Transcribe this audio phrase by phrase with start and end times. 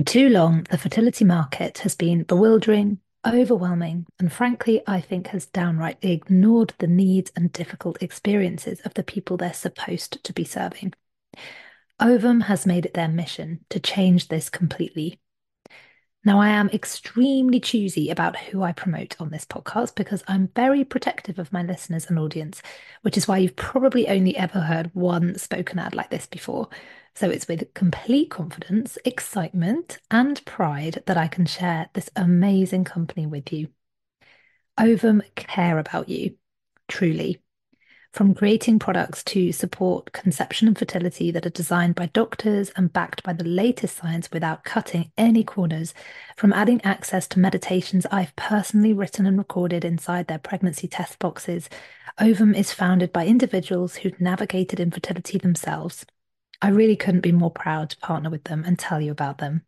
[0.00, 5.44] For too long, the fertility market has been bewildering, overwhelming, and frankly, I think has
[5.44, 10.94] downright ignored the needs and difficult experiences of the people they're supposed to be serving.
[12.00, 15.20] Ovum has made it their mission to change this completely.
[16.24, 20.82] Now, I am extremely choosy about who I promote on this podcast because I'm very
[20.82, 22.62] protective of my listeners and audience,
[23.02, 26.70] which is why you've probably only ever heard one spoken ad like this before.
[27.20, 33.26] So it's with complete confidence, excitement, and pride that I can share this amazing company
[33.26, 33.68] with you.
[34.78, 36.36] Ovum care about you,
[36.88, 37.42] truly
[38.14, 43.22] from creating products to support conception and fertility that are designed by doctors and backed
[43.22, 45.92] by the latest science without cutting any corners,
[46.38, 51.68] from adding access to meditations I've personally written and recorded inside their pregnancy test boxes.
[52.18, 56.06] Ovum is founded by individuals who've navigated infertility themselves.
[56.62, 59.62] I really couldn't be more proud to partner with them and tell you about them.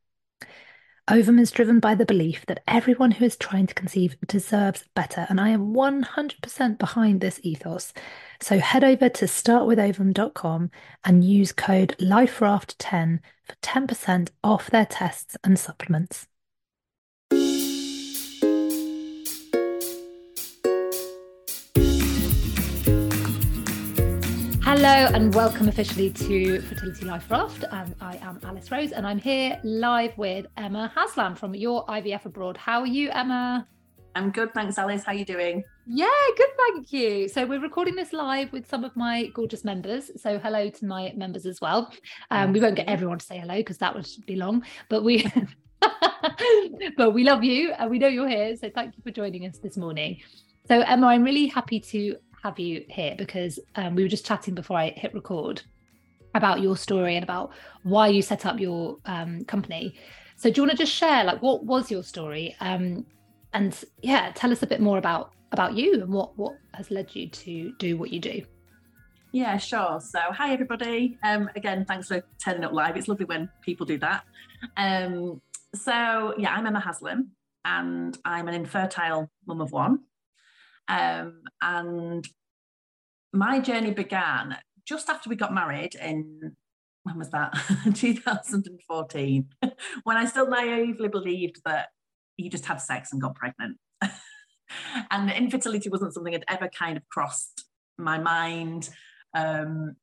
[1.09, 5.27] Ovum is driven by the belief that everyone who is trying to conceive deserves better,
[5.29, 7.93] and I am 100% behind this ethos.
[8.41, 10.71] So head over to startwithovum.com
[11.05, 16.29] and use code LifeRaft10 for 10% off their tests and supplements.
[24.75, 27.63] Hello and welcome officially to Fertility Life Raft.
[27.73, 32.25] And I am Alice Rose and I'm here live with Emma Haslam from Your IVF
[32.25, 32.57] Abroad.
[32.57, 33.69] How are you, Emma?
[34.15, 35.05] I'm good, thanks, Alice.
[35.05, 35.63] How are you doing?
[35.87, 37.29] Yeah, good, thank you.
[37.29, 40.11] So we're recording this live with some of my gorgeous members.
[40.17, 41.93] So hello to my members as well.
[42.31, 45.31] Um, we won't get everyone to say hello because that would be long, but we
[46.97, 48.57] but we love you and we know you're here.
[48.57, 50.23] So thank you for joining us this morning.
[50.67, 54.55] So Emma, I'm really happy to have you here because um, we were just chatting
[54.55, 55.63] before I hit record
[56.35, 59.95] about your story and about why you set up your um, company.
[60.37, 62.57] So do you want to just share like what was your story?
[62.61, 63.07] Um,
[63.53, 67.15] and yeah, tell us a bit more about about you and what what has led
[67.15, 68.43] you to do what you do.
[69.33, 69.99] Yeah, sure.
[70.01, 71.17] So, hi everybody.
[71.23, 72.97] Um, again, thanks for turning up live.
[72.97, 74.25] It's lovely when people do that.
[74.77, 75.41] Um,
[75.75, 77.31] so, yeah, I'm Emma Haslam,
[77.65, 80.01] and I'm an infertile mum of one.
[80.89, 82.27] Um, and
[83.33, 84.57] my journey began
[84.87, 86.57] just after we got married in
[87.05, 87.53] when was that?
[87.95, 89.49] 2014
[90.05, 91.89] when i still naively believed that
[92.37, 93.79] you just had sex and got pregnant.
[95.11, 97.67] And infertility wasn't something that ever kind of crossed
[97.99, 98.89] my mind.
[99.35, 99.97] Um,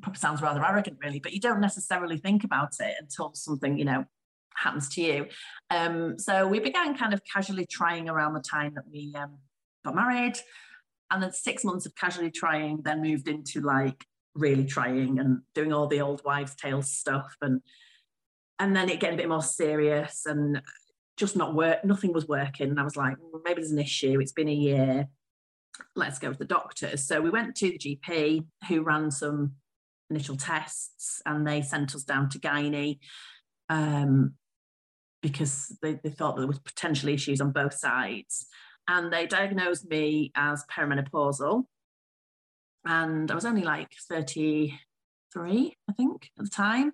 [0.00, 3.84] probably sounds rather arrogant really but you don't necessarily think about it until something you
[3.84, 4.04] know
[4.54, 5.26] happens to you.
[5.70, 9.38] Um, so we began kind of casually trying around the time that we um,
[9.84, 10.38] got married.
[11.10, 14.04] And then six months of casually trying, then moved into like
[14.34, 17.36] really trying and doing all the old wives' tales stuff.
[17.42, 17.60] And
[18.58, 20.62] and then it getting a bit more serious and
[21.16, 22.70] just not work, nothing was working.
[22.70, 24.20] And I was like, well, maybe there's an issue.
[24.20, 25.08] It's been a year.
[25.96, 27.06] Let's go to the doctors.
[27.06, 29.52] So we went to the GP who ran some
[30.10, 32.98] initial tests and they sent us down to Gynae
[33.68, 34.34] um,
[35.22, 38.46] because they, they thought there was potentially issues on both sides
[38.88, 41.64] and they diagnosed me as perimenopausal.
[42.84, 46.92] And I was only like 33, I think, at the time.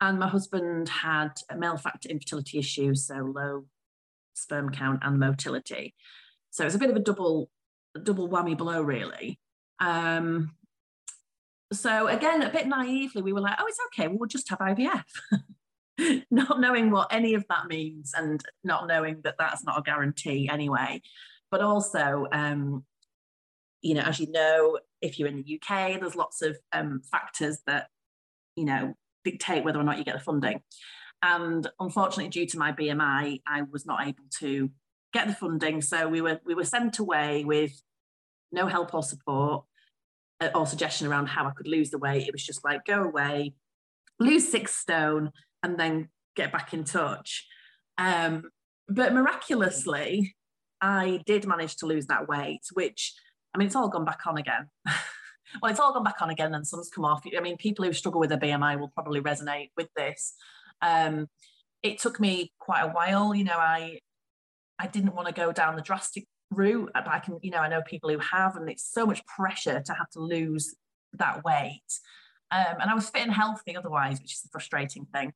[0.00, 3.66] And my husband had a male factor infertility issue, so low
[4.34, 5.94] sperm count and motility.
[6.50, 7.50] So it was a bit of a double,
[8.02, 9.38] double whammy blow, really.
[9.78, 10.52] Um,
[11.72, 15.04] so again, a bit naively, we were like, oh, it's okay, we'll just have IVF.
[16.30, 20.48] not knowing what any of that means and not knowing that that's not a guarantee
[20.50, 21.02] anyway.
[21.50, 22.84] But also, um,
[23.82, 27.60] you know, as you know, if you're in the UK, there's lots of um, factors
[27.66, 27.88] that,
[28.56, 28.94] you know,
[29.24, 30.62] dictate whether or not you get the funding.
[31.22, 34.70] And unfortunately, due to my BMI, I was not able to
[35.12, 35.82] get the funding.
[35.82, 37.72] So we were we were sent away with
[38.52, 39.64] no help or support
[40.40, 42.26] uh, or suggestion around how I could lose the weight.
[42.26, 43.54] It was just like go away,
[44.18, 45.30] lose six stone,
[45.62, 47.46] and then get back in touch.
[47.98, 48.50] Um,
[48.88, 50.34] but miraculously,
[50.80, 53.14] I did manage to lose that weight, which
[53.54, 54.68] I mean, it's all gone back on again.
[55.60, 57.22] well, it's all gone back on again, and some's come off.
[57.36, 60.34] I mean, people who struggle with a BMI will probably resonate with this.
[60.82, 61.28] Um,
[61.82, 63.34] it took me quite a while.
[63.34, 63.98] You know, I
[64.78, 67.68] I didn't want to go down the drastic route, but I can, you know, I
[67.68, 70.74] know people who have, and it's so much pressure to have to lose
[71.14, 71.82] that weight.
[72.50, 75.32] Um, and I was fit and healthy otherwise, which is the frustrating thing.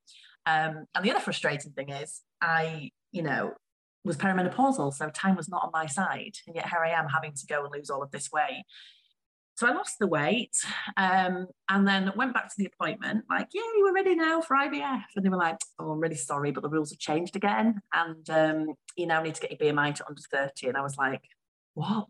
[0.47, 3.55] Um, and the other frustrating thing is, I, you know,
[4.05, 7.33] was perimenopausal, so time was not on my side, and yet here I am having
[7.33, 8.65] to go and lose all of this weight.
[9.55, 10.55] so I lost the weight
[10.97, 14.57] um, and then went back to the appointment, like, yeah, you were ready now for
[14.57, 15.05] IVF.
[15.17, 17.81] And they were like, oh, I'm really sorry, but the rules have changed again.
[17.93, 18.67] And um,
[18.97, 20.69] you now need to get your BMI to under 30.
[20.69, 21.23] And I was like,
[21.75, 22.09] what?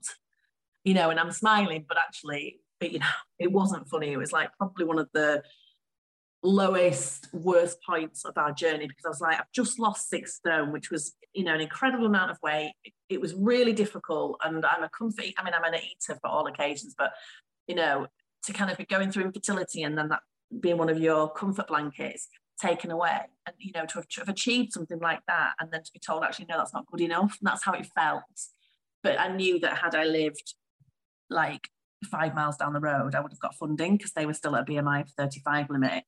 [0.82, 3.06] You know, and I'm smiling, but actually, you know,
[3.38, 4.12] it wasn't funny.
[4.12, 5.42] It was like probably one of the
[6.42, 10.72] lowest, worst points of our journey because I was like, I've just lost six stone,
[10.72, 12.74] which was, you know, an incredible amount of weight.
[13.08, 14.38] It was really difficult.
[14.44, 17.12] And I'm a comfy, I mean, I'm an eater for all occasions, but,
[17.66, 18.06] you know,
[18.44, 20.20] to kind of be going through infertility and then that
[20.60, 22.28] being one of your comfort blankets
[22.60, 25.82] taken away and, you know, to have, to have achieved something like that and then
[25.82, 27.38] to be told, actually, no, that's not good enough.
[27.40, 28.22] And that's how it felt.
[29.02, 30.54] But I knew that had I lived
[31.30, 31.68] like
[32.04, 34.68] five miles down the road, I would have got funding because they were still at
[34.68, 36.04] a BMI of 35 limit.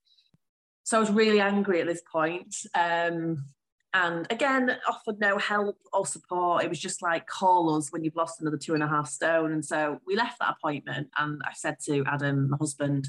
[0.85, 2.55] So I was really angry at this point.
[2.75, 3.45] Um,
[3.93, 6.63] and again, offered no help or support.
[6.63, 9.53] It was just like, call us when you've lost another two and a half stone.
[9.53, 11.09] And so we left that appointment.
[11.17, 13.09] And I said to Adam, my husband,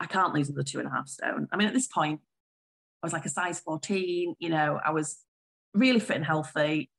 [0.00, 1.48] I can't lose another two and a half stone.
[1.52, 2.20] I mean, at this point,
[3.02, 5.18] I was like a size 14, you know, I was
[5.74, 6.90] really fit and healthy.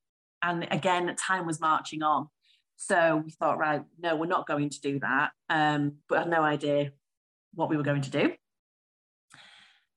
[0.42, 2.28] And again, time was marching on.
[2.76, 5.32] So we thought, right, no, we're not going to do that.
[5.50, 6.92] Um, but I had no idea
[7.54, 8.34] what we were going to do.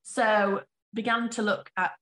[0.03, 0.63] So
[0.95, 1.93] began to look at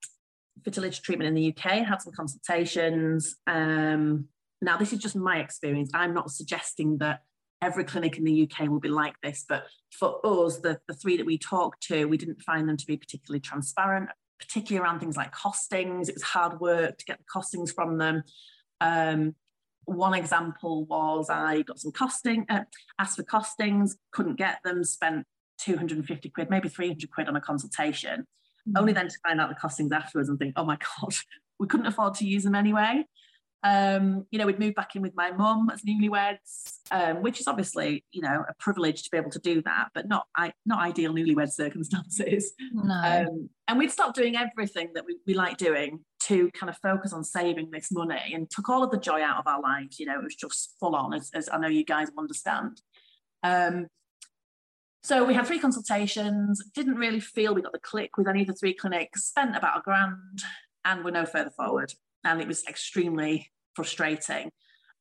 [0.63, 3.35] fertility treatment in the UK, had some consultations.
[3.47, 4.27] Um,
[4.61, 5.91] now, this is just my experience.
[5.93, 7.21] I'm not suggesting that
[7.61, 11.17] every clinic in the UK will be like this, but for us, the, the three
[11.17, 15.17] that we talked to, we didn't find them to be particularly transparent, particularly around things
[15.17, 16.09] like costings.
[16.09, 18.23] It was hard work to get the costings from them.
[18.81, 19.35] Um,
[19.85, 22.61] one example was I got some costing, uh,
[22.99, 25.25] asked for costings, couldn't get them, spent
[25.59, 28.77] 250 quid, maybe 300 quid on a consultation, mm-hmm.
[28.77, 31.13] only then to find out the costings afterwards and think, oh my God,
[31.59, 33.05] we couldn't afford to use them anyway.
[33.67, 37.47] Um, you know, we'd moved back in with my mum as newlyweds, um, which is
[37.47, 40.79] obviously, you know, a privilege to be able to do that, but not I, not
[40.79, 42.53] ideal newlywed circumstances.
[42.71, 42.93] No.
[42.93, 47.11] Um, and we'd stopped doing everything that we, we like doing to kind of focus
[47.11, 49.99] on saving this money and took all of the joy out of our lives.
[49.99, 52.81] You know, it was just full on, as, as I know you guys understand.
[53.41, 53.87] Um,
[55.01, 58.47] so we had three consultations, didn't really feel we got the click with any of
[58.47, 60.43] the three clinics, spent about a grand
[60.83, 61.93] and we're no further forward.
[62.23, 64.51] And it was extremely frustrating.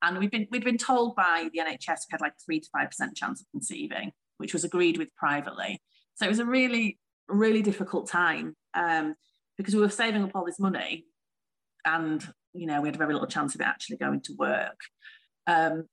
[0.02, 2.88] And we've been we'd been told by the NHS we had like three to five
[2.88, 5.80] percent chance of conceiving, which was agreed with privately.
[6.16, 6.98] So it was a really,
[7.28, 9.14] really difficult time um,
[9.56, 11.06] because we were saving up all this money
[11.84, 14.78] and you know we had very little chance of it actually going to work.
[15.46, 15.84] Um,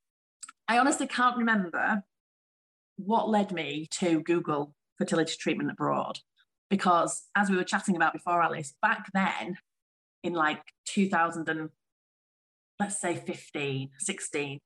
[0.68, 2.04] I honestly can't remember
[2.98, 6.20] what led me to Google fertility treatment abroad.
[6.70, 9.58] Because as we were chatting about before, Alice, back then
[10.24, 11.70] in like 2000 and
[12.82, 14.60] let's say 15, 16,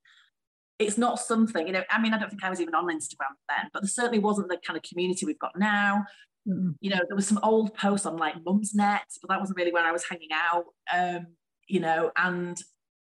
[0.78, 3.34] it's not something, you know, I mean, I don't think I was even on Instagram
[3.48, 6.04] then, but there certainly wasn't the kind of community we've got now.
[6.48, 6.70] Mm-hmm.
[6.80, 9.84] You know, there was some old posts on like Mumsnet, but that wasn't really where
[9.84, 10.64] I was hanging out.
[10.92, 11.26] Um,
[11.68, 12.58] you know, and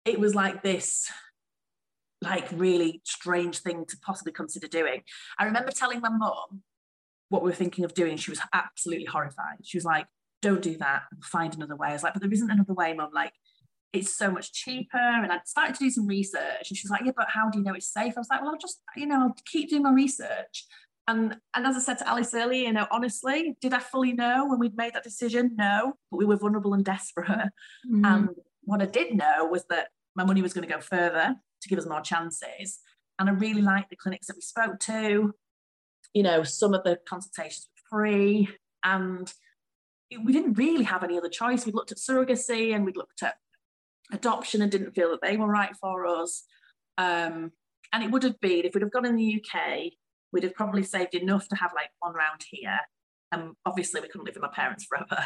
[0.05, 1.11] it was like this
[2.23, 5.03] like really strange thing to possibly consider doing.
[5.39, 6.63] I remember telling my mum
[7.29, 8.17] what we were thinking of doing.
[8.17, 9.59] She was absolutely horrified.
[9.65, 10.07] She was like,
[10.41, 11.89] don't do that, find another way.
[11.89, 13.11] I was like, but there isn't another way, mum.
[13.15, 13.33] Like,
[13.93, 14.97] it's so much cheaper.
[14.97, 16.69] And I started to do some research.
[16.69, 18.15] And she was like, yeah, but how do you know it's safe?
[18.17, 20.67] I was like, well, I'll just, you know, I'll keep doing my research.
[21.09, 24.47] And, and as I said to Alice earlier, you know, honestly, did I fully know
[24.47, 25.57] when we'd made that decision?
[25.57, 27.51] No, but we were vulnerable and desperate.
[27.91, 28.07] Mm.
[28.07, 28.29] And
[28.63, 31.79] what I did know was that my money was going to go further to give
[31.79, 32.79] us more chances.
[33.19, 35.35] And I really liked the clinics that we spoke to.
[36.15, 38.49] You know, some of the consultations were free,
[38.85, 39.33] and
[40.25, 41.67] we didn't really have any other choice.
[41.67, 43.37] We looked at surrogacy and we'd looked at
[44.13, 46.45] adoption and didn't feel that they were right for us.
[46.99, 47.53] Um,
[47.93, 49.93] and it would have been, if we'd have gone in the UK,
[50.33, 52.79] we'd have probably saved enough to have like one round here.
[53.31, 55.25] And obviously, we couldn't live with my parents forever.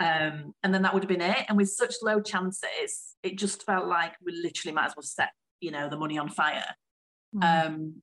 [0.00, 1.44] Um, and then that would have been it.
[1.48, 5.30] And with such low chances, it just felt like we literally might as well set
[5.60, 6.74] you know the money on fire
[7.34, 7.66] mm.
[7.66, 8.02] um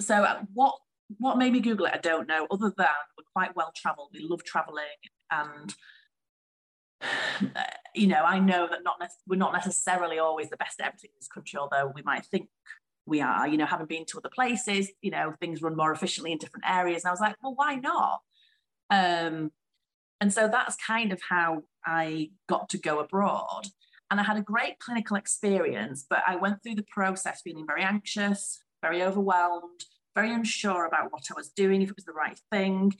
[0.00, 0.74] so uh, what
[1.18, 4.26] what made me google it i don't know other than we're quite well traveled we
[4.28, 4.84] love traveling
[5.30, 5.74] and
[7.94, 11.18] you know i know that not we're not necessarily always the best at everything in
[11.18, 12.48] this country although we might think
[13.06, 13.48] we are.
[13.48, 16.64] You know having been to other places you know things run more efficiently in different
[16.68, 17.04] areas.
[17.04, 18.20] And i was like well why not?
[18.90, 19.50] Um
[20.20, 23.66] and so that's kind of how i got to go abroad.
[24.10, 27.82] And I had a great clinical experience, but I went through the process feeling very
[27.82, 29.80] anxious, very overwhelmed,
[30.14, 32.92] very unsure about what I was doing, if it was the right thing.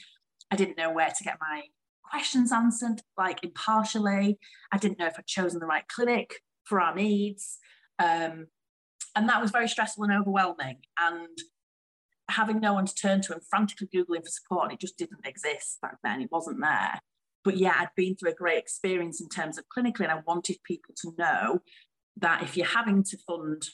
[0.51, 1.65] I didn't know where to get my
[2.13, 4.39] questions answered, like impartially.
[4.71, 7.59] I didn't know if I'd chosen the right clinic for our needs.
[7.99, 8.49] Um,
[9.17, 10.79] and that was very stressful and overwhelming.
[11.01, 11.39] And
[12.29, 15.79] having no one to turn to and frantically Googling for support, it just didn't exist
[15.81, 16.21] back then.
[16.21, 17.01] It wasn't there.
[17.45, 20.59] But yeah, I'd been through a great experience in terms of clinically, and I wanted
[20.65, 21.61] people to know
[22.19, 23.69] that if you're having to fund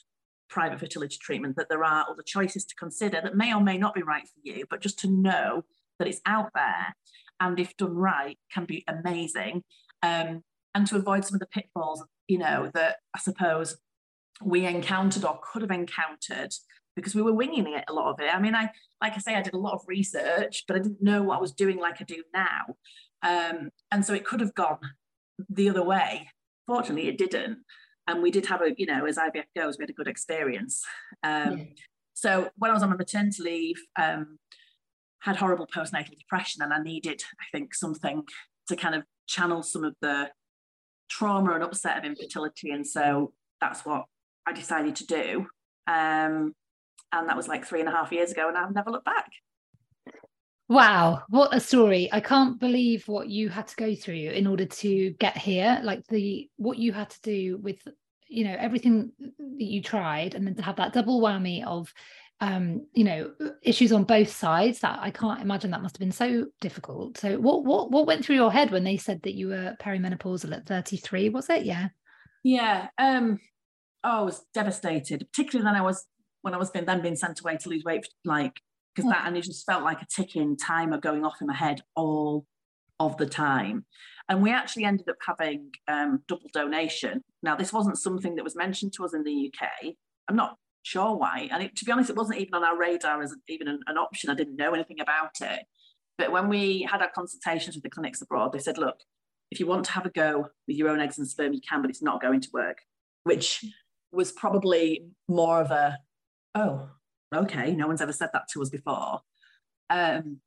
[0.49, 3.95] private fertility treatment, that there are other choices to consider that may or may not
[3.95, 5.64] be right for you, but just to know
[5.99, 6.95] that it's out there
[7.40, 9.64] and if done right can be amazing.
[10.02, 10.42] Um,
[10.75, 13.76] and to avoid some of the pitfalls, you know, that I suppose
[14.42, 16.52] we encountered or could have encountered
[16.95, 18.35] because we were winging it a lot of it.
[18.35, 21.02] I mean, I like I say, I did a lot of research, but I didn't
[21.02, 22.76] know what I was doing like I do now.
[23.23, 24.80] Um, and so it could have gone
[25.49, 26.28] the other way.
[26.66, 27.59] Fortunately, it didn't.
[28.07, 30.83] And we did have a, you know, as IVF goes, we had a good experience.
[31.23, 31.64] Um, yeah.
[32.14, 34.38] So when I was on my maternity leave, um,
[35.21, 38.23] had horrible postnatal depression, and I needed, I think, something
[38.69, 40.31] to kind of channel some of the
[41.09, 42.71] trauma and upset of infertility.
[42.71, 44.05] And so that's what
[44.47, 45.47] I decided to do.
[45.87, 46.55] Um,
[47.13, 49.31] and that was like three and a half years ago, and I've never looked back.
[50.69, 52.11] Wow, what a story.
[52.13, 55.81] I can't believe what you had to go through in order to get here.
[55.83, 57.79] Like the what you had to do with
[58.29, 61.93] you know everything that you tried and then to have that double whammy of
[62.40, 66.12] um you know issues on both sides that I can't imagine that must have been
[66.12, 67.18] so difficult.
[67.18, 70.57] So what what what went through your head when they said that you were perimenopausal
[70.57, 71.64] at 33 was it?
[71.64, 71.88] Yeah.
[72.45, 73.40] Yeah, um
[74.04, 76.07] oh, I was devastated, particularly when I was
[76.42, 78.61] when I was being, then being sent away to lose weight like
[78.95, 81.83] because that and it just felt like a ticking timer going off in my head
[81.95, 82.47] all
[83.00, 83.85] of the time.
[84.28, 87.23] And we actually ended up having um, double donation.
[87.42, 89.95] Now, this wasn't something that was mentioned to us in the UK.
[90.28, 90.57] I'm not
[90.88, 91.49] sure why.
[91.50, 93.99] And it, to be honest, it wasn't even on our radar as even an, an
[93.99, 94.30] option.
[94.30, 95.64] I didn't know anything about it.
[96.16, 98.97] But when we had our consultations with the clinics abroad, they said, look,
[99.50, 101.80] if you want to have a go with your own eggs and sperm, you can,
[101.80, 102.78] but it's not going to work,
[103.25, 103.64] which
[104.11, 105.99] was probably more of a,
[106.54, 106.88] oh,
[107.35, 109.21] okay, no one's ever said that to us before.
[109.90, 110.40] Um,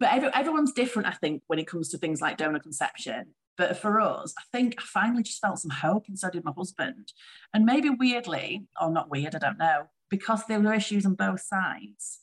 [0.00, 3.34] but every, everyone's different, I think, when it comes to things like donor conception.
[3.56, 6.52] But for us, I think I finally just felt some hope, and so did my
[6.56, 7.12] husband.
[7.54, 11.40] And maybe weirdly, or not weird, I don't know, because there were issues on both
[11.40, 12.20] sides,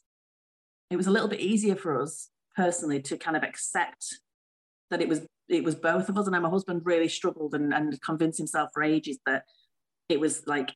[0.90, 4.20] it was a little bit easier for us personally to kind of accept
[4.92, 6.28] that it was it was both of us.
[6.28, 9.44] And my husband really struggled and, and convinced himself for ages that
[10.08, 10.70] it was like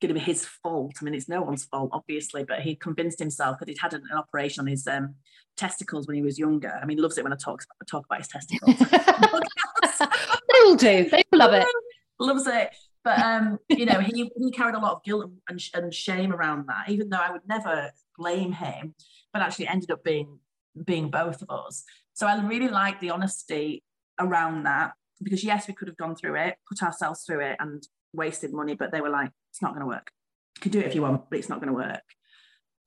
[0.00, 0.94] going to be his fault.
[1.00, 4.02] I mean, it's no one's fault, obviously, but he convinced himself that he'd had an,
[4.10, 5.14] an operation on his um,
[5.56, 6.78] testicles when he was younger.
[6.80, 8.78] I mean, loves it when I talk, talk about his testicles.
[8.78, 11.08] they all do.
[11.10, 11.66] They love it.
[12.22, 12.74] Loves it.
[13.02, 16.66] But um, you know, he, he carried a lot of guilt and, and shame around
[16.68, 18.94] that, even though I would never blame him,
[19.32, 20.38] but actually ended up being
[20.84, 21.82] being both of us.
[22.12, 23.82] So I really like the honesty
[24.18, 24.92] around that
[25.22, 28.74] because yes, we could have gone through it, put ourselves through it, and wasted money,
[28.74, 30.10] but they were like, it's not going to work.
[30.56, 32.02] You can do it if you want, but it's not going to work.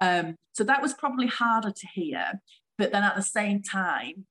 [0.02, 2.34] Um, so that was probably harder to hear.
[2.78, 4.26] But then at the same time,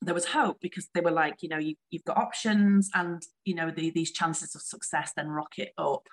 [0.00, 3.54] there was hope because they were like, you know, you, have got options and, you
[3.54, 6.06] know, the, these chances of success then rocket up.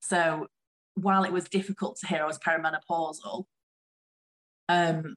[0.00, 0.46] So
[0.94, 3.44] while it was difficult to hear I was perimenopausal,
[4.68, 5.14] um,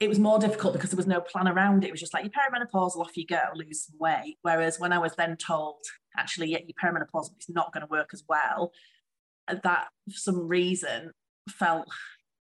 [0.00, 1.88] it was more difficult because there was no plan around it.
[1.88, 4.38] It was just like you're perimenopausal, off you go, lose some weight.
[4.42, 5.82] Whereas when I was then told,
[6.18, 8.72] actually, yeah, you're perimenopausal, it's not going to work as well,
[9.48, 11.12] that for some reason
[11.48, 11.86] felt,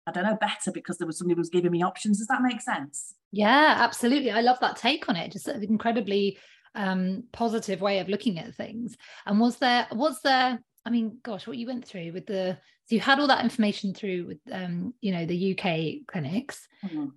[0.06, 2.18] I don't know, better because there was somebody who was giving me options.
[2.18, 3.14] Does that make sense?
[3.30, 4.30] Yeah, absolutely.
[4.30, 5.32] I love that take on it.
[5.32, 6.38] Just an incredibly
[6.74, 8.96] um, positive way of looking at things.
[9.26, 12.94] And was there, was there, I mean, gosh, what you went through with the, so
[12.94, 16.66] you had all that information through with, um, you know, the UK clinics.
[16.84, 17.08] Mm-hmm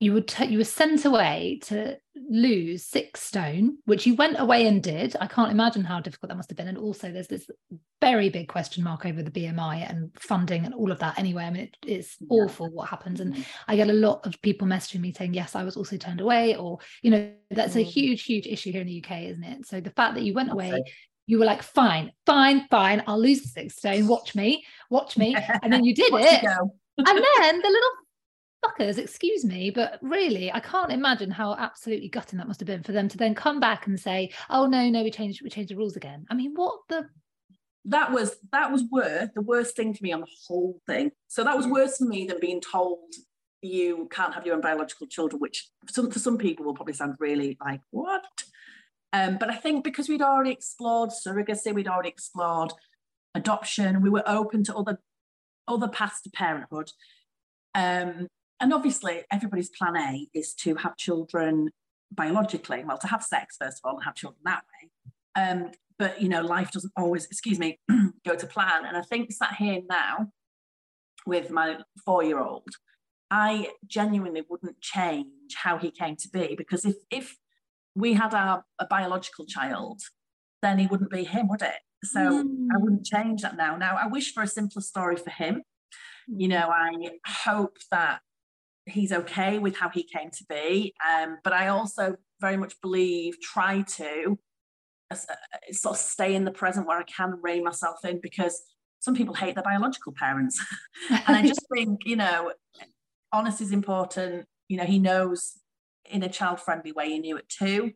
[0.00, 1.96] you would t- you were sent away to
[2.30, 5.16] lose six stone which you went away and did.
[5.20, 6.68] I can't imagine how difficult that must have been.
[6.68, 7.50] And also there's this
[8.00, 11.44] very big question mark over the bmi and funding and all of that anyway.
[11.44, 13.20] I mean it, it's awful what happens.
[13.20, 16.20] And i get a lot of people messaging me saying yes i was also turned
[16.20, 17.80] away or you know that's mm.
[17.80, 19.66] a huge huge issue here in the uk isn't it?
[19.66, 20.80] So the fact that you went away
[21.26, 25.36] you were like fine fine fine i'll lose the six stone watch me watch me
[25.62, 26.44] and then you did it.
[26.44, 27.90] and then the little
[28.64, 32.82] fuckers, excuse me, but really, I can't imagine how absolutely gutting that must have been
[32.82, 35.70] for them to then come back and say, "Oh no, no, we changed, we changed
[35.70, 37.08] the rules again." I mean, what the?
[37.84, 39.28] That was that was worse.
[39.34, 41.12] The worst thing for me on the whole thing.
[41.28, 42.98] So that was worse for me than being told
[43.62, 46.94] you can't have your own biological children, which for some for some people will probably
[46.94, 48.26] sound really like what.
[49.12, 52.72] Um, but I think because we'd already explored surrogacy, we'd already explored
[53.34, 55.00] adoption, we were open to other
[55.66, 56.90] other paths to parenthood.
[57.74, 58.28] Um,
[58.60, 61.70] and obviously everybody's plan A is to have children
[62.12, 64.90] biologically, well, to have sex first of all and have children that way.
[65.36, 67.78] Um, but you know, life doesn't always, excuse me,
[68.26, 68.84] go to plan.
[68.84, 70.28] And I think sat here now,
[71.26, 72.68] with my four year old,
[73.30, 77.36] I genuinely wouldn't change how he came to be because if if
[77.94, 80.00] we had our a biological child,
[80.62, 81.80] then he wouldn't be him, would it?
[82.04, 82.68] So mm.
[82.74, 83.76] I wouldn't change that now.
[83.76, 85.62] Now I wish for a simpler story for him.
[86.26, 86.52] You mm.
[86.52, 86.92] know, I
[87.26, 88.20] hope that
[88.88, 90.94] he's okay with how he came to be.
[91.08, 94.38] Um, but I also very much believe try to
[95.10, 95.16] uh,
[95.72, 98.62] sort of stay in the present where I can rein myself in because
[99.00, 100.62] some people hate their biological parents.
[101.10, 102.52] and I just think, you know,
[103.32, 104.46] honesty is important.
[104.68, 105.54] You know, he knows
[106.10, 107.92] in a child friendly way, he knew it too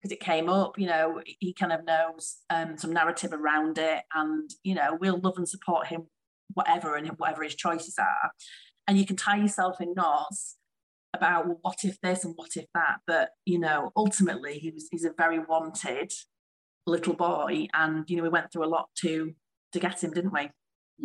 [0.00, 4.02] because it came up, you know, he kind of knows um, some narrative around it.
[4.14, 6.06] And, you know, we'll love and support him,
[6.54, 8.30] whatever, and whatever his choices are.
[8.86, 10.56] And you can tie yourself in knots
[11.14, 12.98] about well, what if this and what if that.
[13.06, 16.12] But, you know, ultimately he was he's a very wanted
[16.86, 17.68] little boy.
[17.74, 19.32] And, you know, we went through a lot to
[19.72, 20.50] to get him, didn't we?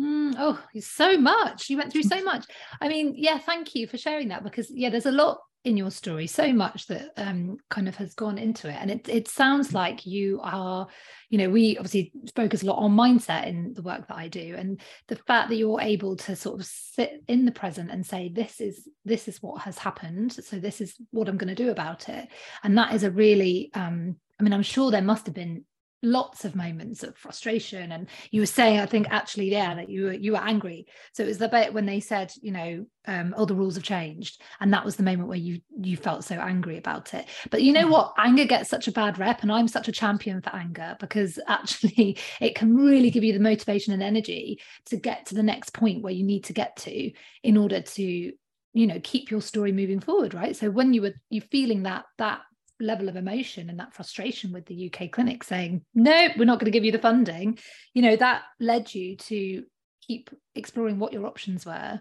[0.00, 1.68] Mm, oh, so much.
[1.68, 2.46] You went through so much.
[2.80, 5.90] I mean, yeah, thank you for sharing that because yeah, there's a lot in your
[5.90, 8.76] story so much that um, kind of has gone into it.
[8.80, 10.88] And it, it sounds like you are
[11.30, 14.54] you know we obviously focus a lot on mindset in the work that i do.
[14.58, 18.28] And the fact that you're able to sort of sit in the present and say
[18.28, 20.32] this is this is what has happened.
[20.32, 22.28] So this is what i'm going to do about it.
[22.64, 25.64] And that is a really um, i mean i'm sure there must have been
[26.02, 30.04] lots of moments of frustration and you were saying i think actually yeah that you
[30.04, 30.86] were you were angry.
[31.12, 33.84] So it was the bit when they said you know um all the rules have
[33.84, 37.26] changed and that was the moment where you you felt so angry about it.
[37.50, 37.90] But you know mm.
[37.90, 38.14] what?
[38.18, 42.18] Anger gets such a bad rep and i'm such a champion for anger because actually
[42.40, 46.02] it can really give you the motivation and energy to get to the next point
[46.02, 47.10] where you need to get to
[47.42, 48.32] in order to
[48.74, 50.56] you know keep your story moving forward right?
[50.56, 52.40] So when you were you feeling that that
[52.82, 56.70] level of emotion and that frustration with the UK clinic saying, no, we're not going
[56.70, 57.58] to give you the funding,
[57.94, 59.64] you know, that led you to
[60.06, 62.00] keep exploring what your options were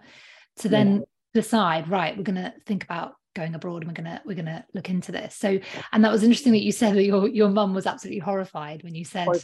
[0.58, 1.02] to then yeah.
[1.34, 4.46] decide, right, we're going to think about going abroad and we're going to we're going
[4.46, 5.36] to look into this.
[5.36, 5.60] So
[5.94, 8.96] and that was interesting that you said that your your mum was absolutely horrified when
[8.96, 9.44] you said but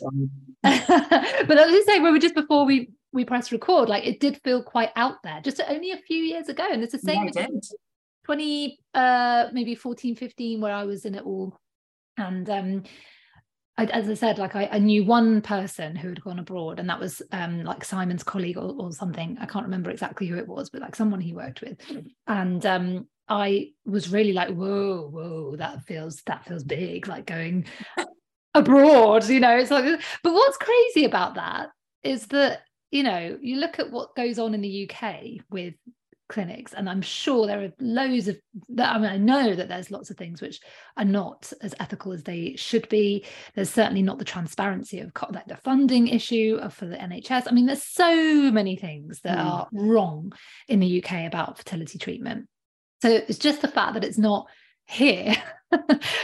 [0.64, 4.42] I was just saying we were just before we we press record like it did
[4.44, 7.48] feel quite out there just only a few years ago and it's the same yeah,
[8.28, 11.58] 20 uh maybe 14 15 where i was in it all
[12.18, 12.84] and um
[13.78, 16.90] I, as I said, like I, I, knew one person who had gone abroad, and
[16.90, 19.38] that was um, like Simon's colleague or, or, something.
[19.40, 21.78] I can't remember exactly who it was, but like someone he worked with.
[22.26, 27.66] And um, I was really like, whoa, whoa, that feels that feels big, like going
[28.56, 29.30] abroad.
[29.30, 30.02] You know, it's like.
[30.24, 31.70] But what's crazy about that
[32.02, 35.76] is that you know you look at what goes on in the UK with
[36.30, 38.38] clinics and i'm sure there are loads of
[38.70, 40.60] that i mean i know that there's lots of things which
[40.98, 43.26] are not as ethical as they should be.
[43.56, 47.66] There's certainly not the transparency of like the funding issue for the nhs i mean
[47.66, 49.46] there's so many things that mm.
[49.46, 50.34] are wrong
[50.68, 52.48] in the uk about fertility treatment.
[53.02, 54.48] So it's just the fact that it's not
[54.86, 55.36] here.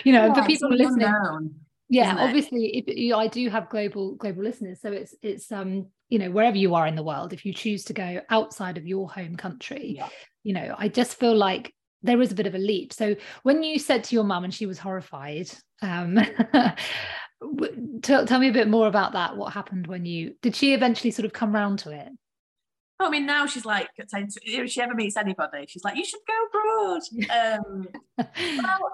[0.06, 1.56] You know yeah, for people listening unknown,
[1.90, 5.88] yeah obviously if you know, i do have global global listeners so it's it's um
[6.14, 8.86] you know wherever you are in the world if you choose to go outside of
[8.86, 10.08] your home country yeah.
[10.44, 11.74] you know i just feel like
[12.04, 14.54] there is a bit of a leap so when you said to your mum and
[14.54, 15.50] she was horrified
[15.82, 16.20] um
[18.04, 21.10] tell, tell me a bit more about that what happened when you did she eventually
[21.10, 22.10] sort of come round to it
[23.00, 26.46] I mean, now she's like, if she ever meets anybody, she's like, you should go
[26.48, 27.02] abroad.
[27.30, 28.28] Um, well,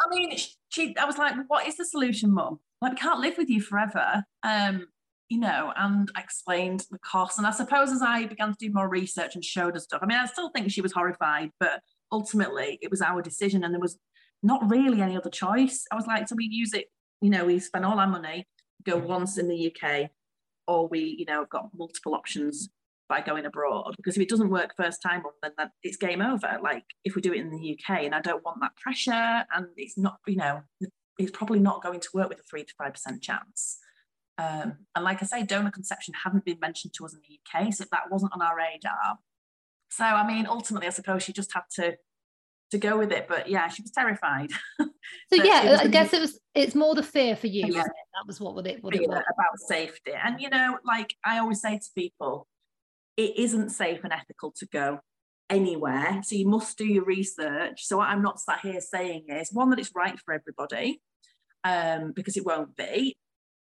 [0.03, 0.35] I mean,
[0.69, 2.59] she, I was like, what is the solution, mum?
[2.81, 4.23] Like, we can't live with you forever.
[4.41, 4.87] Um,
[5.29, 7.37] you know, and explained the cost.
[7.37, 10.07] And I suppose as I began to do more research and showed her stuff, I
[10.07, 13.79] mean, I still think she was horrified, but ultimately it was our decision and there
[13.79, 13.97] was
[14.41, 15.85] not really any other choice.
[15.91, 16.85] I was like, so we use it,
[17.21, 18.47] you know, we spend all our money,
[18.83, 20.09] go once in the UK,
[20.67, 22.69] or we, you know, have got multiple options
[23.07, 23.95] by going abroad.
[23.97, 26.57] Because if it doesn't work first time, then that, it's game over.
[26.61, 29.67] Like if we do it in the UK, and I don't want that pressure, and
[29.77, 30.61] it's not, you know,
[31.19, 33.79] it's probably not going to work with a three to five percent chance.
[34.39, 37.73] Um, and like I say, donor conception hadn't been mentioned to us in the UK,
[37.73, 39.17] so that wasn't on our radar.
[39.91, 41.97] So I mean, ultimately, I suppose she just had to
[42.71, 43.27] to go with it.
[43.27, 44.51] But yeah, she was terrified.
[44.79, 44.87] so
[45.31, 46.39] yeah, I guess it was.
[46.55, 47.65] It's more the fear for you.
[47.67, 47.83] Yeah.
[47.83, 50.11] That was what it what it was about safety.
[50.13, 52.47] And you know, like I always say to people,
[53.17, 54.99] it isn't safe and ethical to go
[55.49, 56.21] anywhere.
[56.23, 57.85] So you must do your research.
[57.85, 61.01] So what I'm not sat here saying is one that it's right for everybody,
[61.65, 63.17] um, because it won't be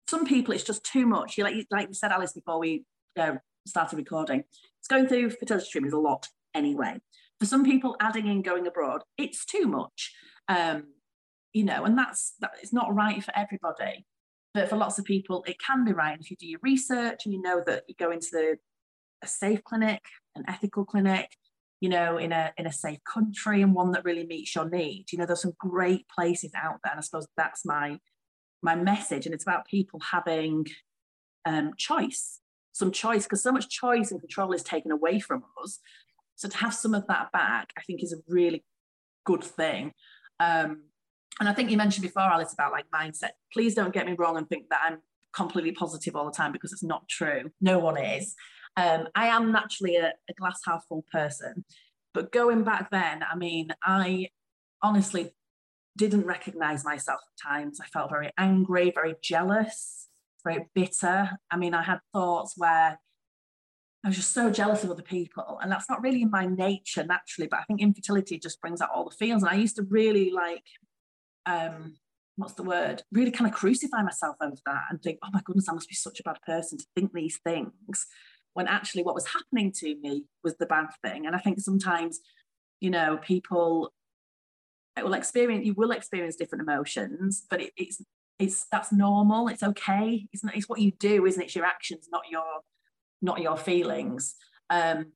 [0.09, 1.37] some people it's just too much.
[1.37, 2.85] You like like you said, Alice, before we
[3.17, 3.35] uh,
[3.67, 4.43] started recording,
[4.79, 6.99] it's going through fertility treatment is a lot anyway.
[7.39, 10.13] For some people, adding in going abroad, it's too much.
[10.47, 10.83] Um,
[11.53, 14.05] you know, and that's that it's not right for everybody.
[14.53, 16.17] But for lots of people, it can be right.
[16.19, 18.57] if you do your research and you know that you go into the,
[19.23, 20.01] a safe clinic,
[20.35, 21.29] an ethical clinic,
[21.81, 25.13] you know, in a in a safe country and one that really meets your needs.
[25.13, 26.91] You know, there's some great places out there.
[26.91, 27.99] And I suppose that's my
[28.61, 29.25] my message.
[29.25, 30.67] And it's about people having
[31.45, 32.39] um, choice,
[32.71, 35.79] some choice, because so much choice and control is taken away from us.
[36.35, 38.63] So to have some of that back, I think is a really
[39.25, 39.93] good thing.
[40.39, 40.83] Um,
[41.39, 43.31] and I think you mentioned before, Alice, about like mindset.
[43.53, 44.99] Please don't get me wrong and think that I'm
[45.33, 47.51] completely positive all the time because it's not true.
[47.61, 48.35] No one is.
[48.77, 51.65] Um, I am naturally a, a glass half full person.
[52.13, 54.29] But going back then, I mean, I
[54.81, 55.31] honestly
[55.99, 57.79] didn't recognize myself at times.
[57.81, 60.07] I felt very angry, very jealous,
[60.45, 61.31] very bitter.
[61.51, 62.97] I mean, I had thoughts where
[64.03, 65.59] I was just so jealous of other people.
[65.61, 68.91] And that's not really in my nature naturally, but I think infertility just brings out
[68.95, 69.43] all the feels.
[69.43, 70.63] And I used to really like,
[71.45, 71.97] um,
[72.37, 73.03] what's the word?
[73.11, 75.95] Really kind of crucify myself over that and think, oh my goodness, I must be
[75.95, 78.07] such a bad person to think these things.
[78.53, 81.27] When actually what was happening to me was the bad thing.
[81.27, 82.21] And I think sometimes,
[82.79, 83.91] you know, people
[85.05, 88.01] will experience, you will experience different emotions, but it, it's,
[88.37, 89.47] it's, that's normal.
[89.47, 90.27] It's okay.
[90.31, 91.45] It's, not, it's what you do, isn't it?
[91.45, 92.61] It's your actions, not your
[93.21, 94.35] not your feelings.
[94.69, 95.11] Um,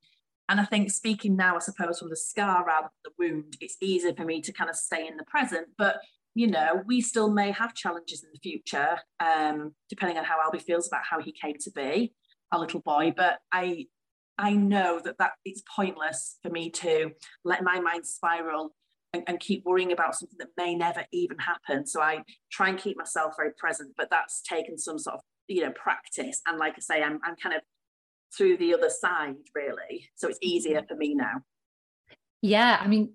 [0.50, 3.78] and I think speaking now, I suppose, from the scar rather than the wound, it's
[3.82, 5.68] easier for me to kind of stay in the present.
[5.78, 5.98] But
[6.36, 10.62] you know, we still may have challenges in the future, um, depending on how Albie
[10.62, 12.14] feels about how he came to be,
[12.52, 13.14] a little boy.
[13.16, 13.86] But I,
[14.38, 17.12] I know that that it's pointless for me to
[17.46, 18.74] let my mind spiral
[19.14, 21.86] and, and keep worrying about something that may never even happen.
[21.86, 25.62] So I try and keep myself very present, but that's taken some sort of you
[25.62, 26.42] know practice.
[26.48, 27.62] And like I say, I'm I'm kind of
[28.36, 30.88] through the other side really so it's easier mm-hmm.
[30.88, 31.42] for me now
[32.42, 33.14] yeah i mean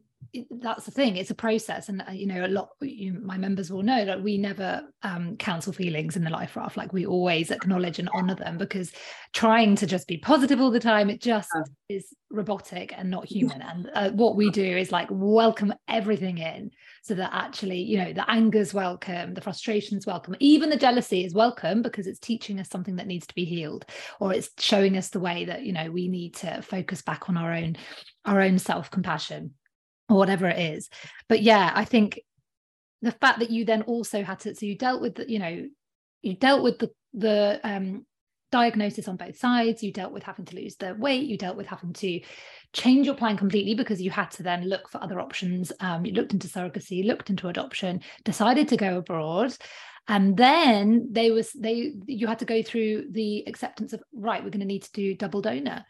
[0.50, 3.72] that's the thing it's a process and uh, you know a lot you, my members
[3.72, 7.50] will know that we never um, counsel feelings in the life raft like we always
[7.50, 8.92] acknowledge and honor them because
[9.33, 11.48] trying to just be positive all the time it just
[11.88, 16.70] is robotic and not human and uh, what we do is like welcome everything in
[17.02, 21.33] so that actually you know the anger's welcome the frustration's welcome even the jealousy is
[21.33, 23.87] welcome because it's teaching us something that needs to be healed
[24.20, 27.37] or it's showing us the way that you know we need to focus back on
[27.38, 27.76] our own
[28.26, 29.54] our own self compassion
[30.08, 30.88] or whatever it is.
[31.28, 32.20] But yeah i think
[33.02, 35.66] the fact that you then also had to so you dealt with the, you know
[36.22, 38.04] you dealt with the the um
[38.50, 41.66] diagnosis on both sides you dealt with having to lose the weight you dealt with
[41.66, 42.20] having to
[42.72, 46.12] change your plan completely because you had to then look for other options um, you
[46.12, 49.54] looked into surrogacy looked into adoption decided to go abroad
[50.08, 54.50] and then they was they you had to go through the acceptance of right we're
[54.50, 55.84] going to need to do double donor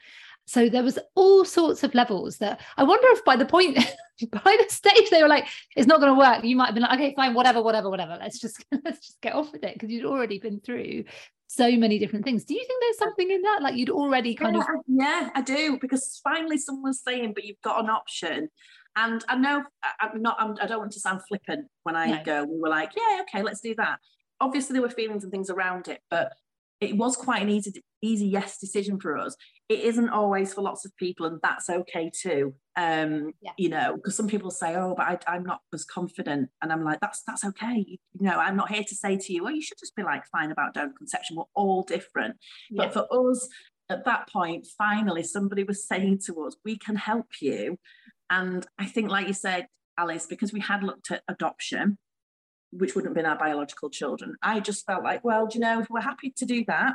[0.49, 3.77] so there was all sorts of levels that I wonder if by the point
[4.33, 6.43] by the stage they were like, it's not going to work.
[6.43, 8.17] You might have been like, okay, fine, whatever, whatever, whatever.
[8.19, 11.05] Let's just let's just get off with it because you'd already been through
[11.49, 12.45] so many different things.
[12.45, 13.61] Do you think there's something in that?
[13.63, 17.61] Like you'd already kind yeah, of Yeah, I do, because finally someone's saying, but you've
[17.63, 18.49] got an option.
[18.97, 19.65] And I know
[20.01, 22.25] I'm not, I'm, I do not want to sound flippant when I no.
[22.25, 23.99] go, we were like, yeah, okay, let's do that.
[24.41, 26.33] Obviously, there were feelings and things around it, but
[26.81, 29.37] it was quite an easy easy yes decision for us.
[29.69, 32.55] It isn't always for lots of people and that's okay too.
[32.77, 33.53] Um yeah.
[33.59, 36.85] you know because some people say oh but I, am not as confident and i'm
[36.85, 37.85] like that's that's okay.
[37.87, 40.25] You know i'm not here to say to you well you should just be like
[40.31, 41.37] fine about donor conception.
[41.37, 42.37] We're all different.
[42.71, 42.87] Yeah.
[42.87, 43.49] but for us
[43.91, 47.79] at that point finally somebody was saying to us we can help you.
[48.31, 49.67] And i think like you said
[49.99, 51.99] alice because we had looked at adoption
[52.71, 54.37] which wouldn't have been our biological children.
[54.43, 56.95] I just felt like, well, do you know, if we're happy to do that,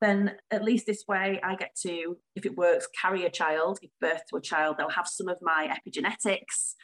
[0.00, 3.90] then at least this way I get to, if it works, carry a child, give
[4.00, 4.76] birth to a child.
[4.78, 6.74] They'll have some of my epigenetics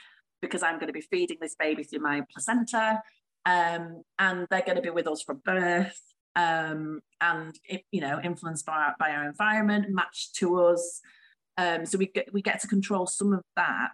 [0.42, 3.00] because I'm going to be feeding this baby through my placenta.
[3.46, 6.00] Um, and they're going to be with us from birth.
[6.37, 7.55] Um, and
[7.92, 11.00] you know, influenced by our, by our environment, matched to us.
[11.57, 13.90] Um, so we get we get to control some of that.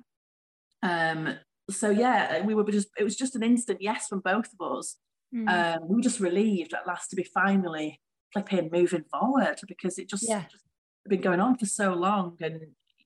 [1.71, 4.97] So yeah, we were just it was just an instant yes from both of us.
[5.35, 5.49] Mm.
[5.49, 8.01] Um, we were just relieved at last to be finally
[8.33, 10.45] flipping moving forward because it just, yeah.
[10.51, 10.65] just
[11.09, 12.61] been going on for so long and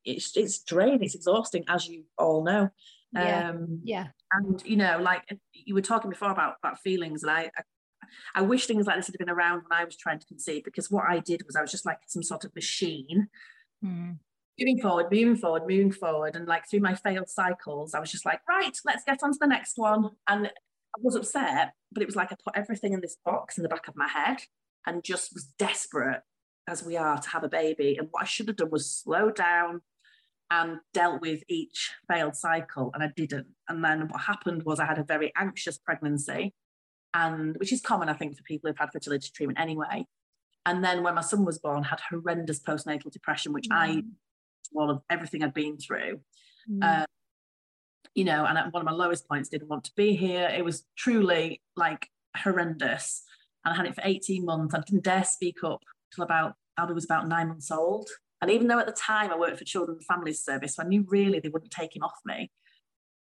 [0.04, 2.70] it's it's draining, it's exhausting, as you all know.
[3.12, 3.50] Yeah.
[3.50, 4.08] Um, yeah.
[4.32, 5.22] And you know, like
[5.52, 7.62] you were talking before about about feelings, and I, I
[8.34, 10.90] I wish things like this had been around when I was trying to conceive because
[10.90, 13.28] what I did was I was just like some sort of machine
[13.84, 14.16] mm
[14.58, 16.36] moving forward, moving forward, moving forward.
[16.36, 19.38] And like through my failed cycles, I was just like, right, let's get on to
[19.40, 20.10] the next one.
[20.28, 23.62] And I was upset, but it was like I put everything in this box in
[23.62, 24.38] the back of my head
[24.86, 26.20] and just was desperate
[26.68, 27.96] as we are to have a baby.
[27.98, 29.82] And what I should have done was slow down
[30.50, 32.90] and dealt with each failed cycle.
[32.94, 33.48] And I didn't.
[33.68, 36.54] And then what happened was I had a very anxious pregnancy,
[37.12, 40.06] and which is common, I think, for people who've had fertility treatment anyway.
[40.66, 43.76] And then when my son was born, had horrendous postnatal depression, which mm.
[43.76, 44.02] I
[44.74, 46.20] all of everything I'd been through.
[46.70, 46.82] Mm.
[46.82, 47.06] Uh,
[48.14, 50.48] you know, and at one of my lowest points, didn't want to be here.
[50.48, 53.22] It was truly like horrendous.
[53.64, 54.74] And I had it for 18 months.
[54.74, 55.82] I didn't dare speak up
[56.14, 58.08] till about, Albie was about nine months old.
[58.40, 60.86] And even though at the time I worked for Children and Families Service, so I
[60.86, 62.50] knew really they wouldn't take him off me.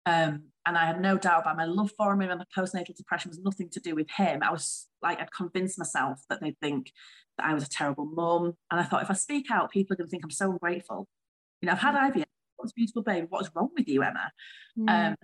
[0.04, 3.30] Um, and I had no doubt about my love for him and my postnatal depression
[3.30, 4.42] was nothing to do with him.
[4.42, 6.92] I was like, I'd convinced myself that they'd think
[7.38, 8.54] that I was a terrible mum.
[8.70, 11.06] And I thought, if I speak out, people are going to think I'm so ungrateful.
[11.62, 12.24] You know, I've had IVF.
[12.56, 13.26] what's beautiful baby?
[13.30, 14.32] what's wrong with you, Emma?
[14.78, 15.08] Mm.
[15.08, 15.16] Um,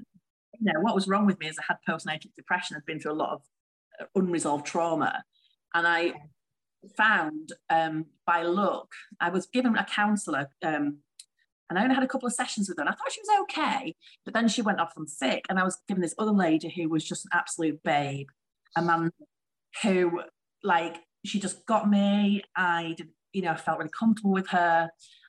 [0.61, 2.77] you know, what was wrong with me is I had postnatal depression.
[2.77, 3.43] I'd been through a lot of
[4.01, 5.25] uh, unresolved trauma.
[5.75, 6.15] And I
[6.97, 10.99] found um, by luck, I was given a counsellor, um,
[11.69, 13.43] and I only had a couple of sessions with her, and I thought she was
[13.43, 13.95] okay.
[14.25, 16.89] But then she went off on sick, and I was given this other lady who
[16.89, 18.29] was just an absolute babe,
[18.77, 19.11] a man
[19.83, 20.23] who,
[20.63, 20.97] like,
[21.27, 22.43] she just got me.
[22.57, 24.89] I did, you know, I felt really comfortable with her.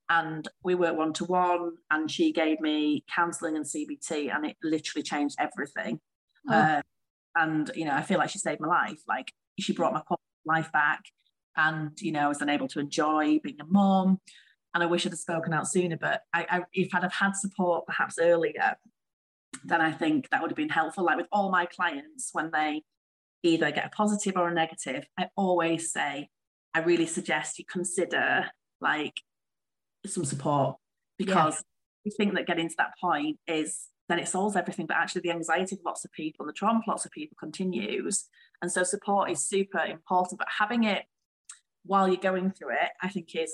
[0.10, 4.58] And we worked one to one, and she gave me counselling and CBT, and it
[4.64, 6.00] literally changed everything.
[6.50, 6.54] Oh.
[6.54, 6.82] Uh,
[7.36, 9.02] and you know, I feel like she saved my life.
[9.08, 10.02] Like she brought my
[10.46, 11.04] life back
[11.58, 14.20] and you know I was unable to enjoy being a mom
[14.74, 17.36] and I wish I'd have spoken out sooner but I, I, if I'd have had
[17.36, 18.76] support perhaps earlier
[19.64, 22.84] then I think that would have been helpful like with all my clients when they
[23.44, 26.30] either get a positive or a negative I always say
[26.74, 28.46] I really suggest you consider
[28.80, 29.22] like
[30.06, 30.76] some support
[31.18, 31.62] because yeah.
[32.06, 35.32] we think that getting to that point is then it solves everything but actually the
[35.32, 38.26] anxiety of lots of people and the trauma of lots of people continues
[38.62, 41.04] and so support is super important but having it
[41.86, 43.54] while you're going through it, I think is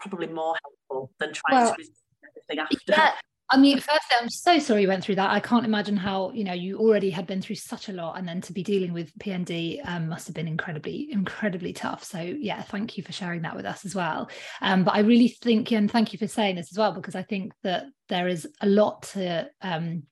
[0.00, 1.84] probably more helpful than trying well, to
[2.28, 2.76] everything after.
[2.88, 3.12] Yeah.
[3.52, 5.30] I mean, firstly, I'm so sorry you went through that.
[5.30, 8.26] I can't imagine how, you know, you already had been through such a lot and
[8.26, 12.02] then to be dealing with PND um, must have been incredibly, incredibly tough.
[12.02, 14.30] So, yeah, thank you for sharing that with us as well.
[14.62, 17.22] Um, but I really think, and thank you for saying this as well, because I
[17.22, 20.04] think that there is a lot to um,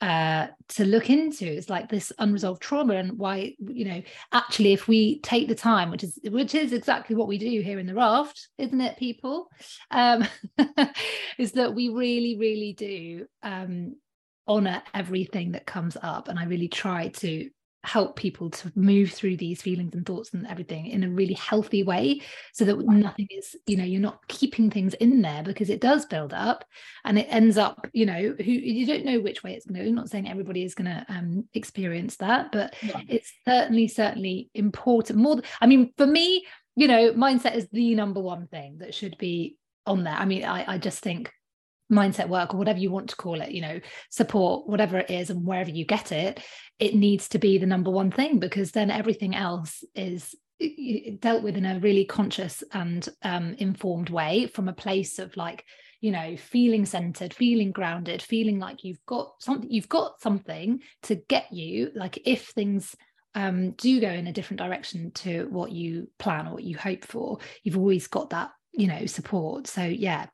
[0.00, 1.46] uh, to look into.
[1.46, 5.90] It's like this unresolved trauma and why, you know, actually, if we take the time,
[5.90, 9.48] which is which is exactly what we do here in the raft, isn't it, people?
[9.90, 10.26] Um,
[11.38, 13.96] is that we really, really do um,
[14.46, 17.50] honor everything that comes up, and I really try to
[17.84, 21.84] help people to move through these feelings and thoughts and everything in a really healthy
[21.84, 22.20] way
[22.52, 26.04] so that nothing is you know you're not keeping things in there because it does
[26.06, 26.64] build up
[27.04, 29.88] and it ends up you know who you don't know which way it's going to
[29.88, 33.00] i'm not saying everybody is going to um, experience that but yeah.
[33.08, 35.18] it's certainly certainly important.
[35.18, 39.16] More i mean for me you know mindset is the number one thing that should
[39.18, 40.14] be on there.
[40.14, 41.32] I mean i, I just think
[41.90, 45.30] mindset work or whatever you want to call it you know support whatever it is
[45.30, 46.40] and wherever you get it
[46.78, 50.34] it needs to be the number one thing because then everything else is
[51.20, 55.64] dealt with in a really conscious and um, informed way from a place of like
[56.00, 61.14] you know feeling centered feeling grounded feeling like you've got something you've got something to
[61.14, 62.94] get you like if things
[63.34, 67.04] um, do go in a different direction to what you plan or what you hope
[67.04, 69.66] for you've always got that you know support.
[69.66, 70.26] So yeah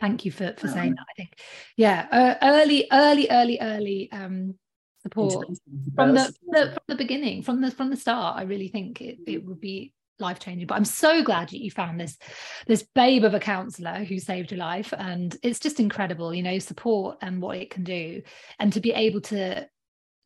[0.00, 1.34] thank you for for saying that i think.
[1.76, 4.54] Yeah uh, early early early early um
[5.02, 5.46] support.
[5.94, 9.18] from the, the, from the beginning from the from the start i really think it,
[9.26, 12.18] it would be life changing but i'm so glad that you found this
[12.66, 16.58] this babe of a counselor who saved your life and it's just incredible you know
[16.58, 18.20] support and what it can do.
[18.58, 19.66] And to be able to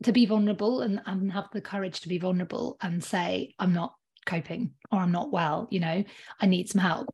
[0.02, 3.94] to be vulnerable and, and have the courage to be vulnerable and say i'm not
[4.26, 6.04] coping or i'm not well you know
[6.40, 7.08] i need some help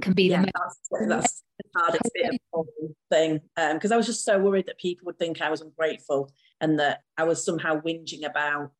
[0.00, 3.40] can be yeah, the most that's, the hardest bit of the thing
[3.74, 6.78] because um, I was just so worried that people would think I was ungrateful and
[6.78, 8.72] that I was somehow whinging about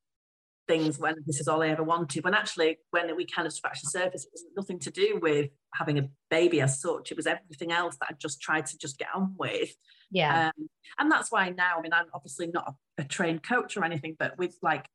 [0.69, 2.25] things when this is all I ever wanted.
[2.25, 5.51] When actually, when we kind of scratched the surface, it was nothing to do with
[5.75, 7.11] having a baby as such.
[7.11, 9.71] It was everything else that I just tried to just get on with.
[10.11, 10.47] Yeah.
[10.57, 13.85] Um, and that's why now, I mean, I'm obviously not a, a trained coach or
[13.85, 14.87] anything, but with like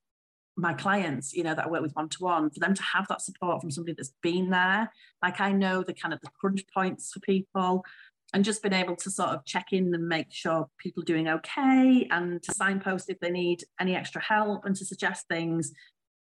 [0.58, 3.08] my clients, you know, that I work with one to one, for them to have
[3.08, 4.92] that support from somebody that's been there.
[5.22, 7.86] Like I know the kind of the crunch points for people
[8.34, 11.30] and just been able to sort of check in and make sure people are doing
[11.30, 15.72] okay and to signpost if they need any extra help and to suggest things.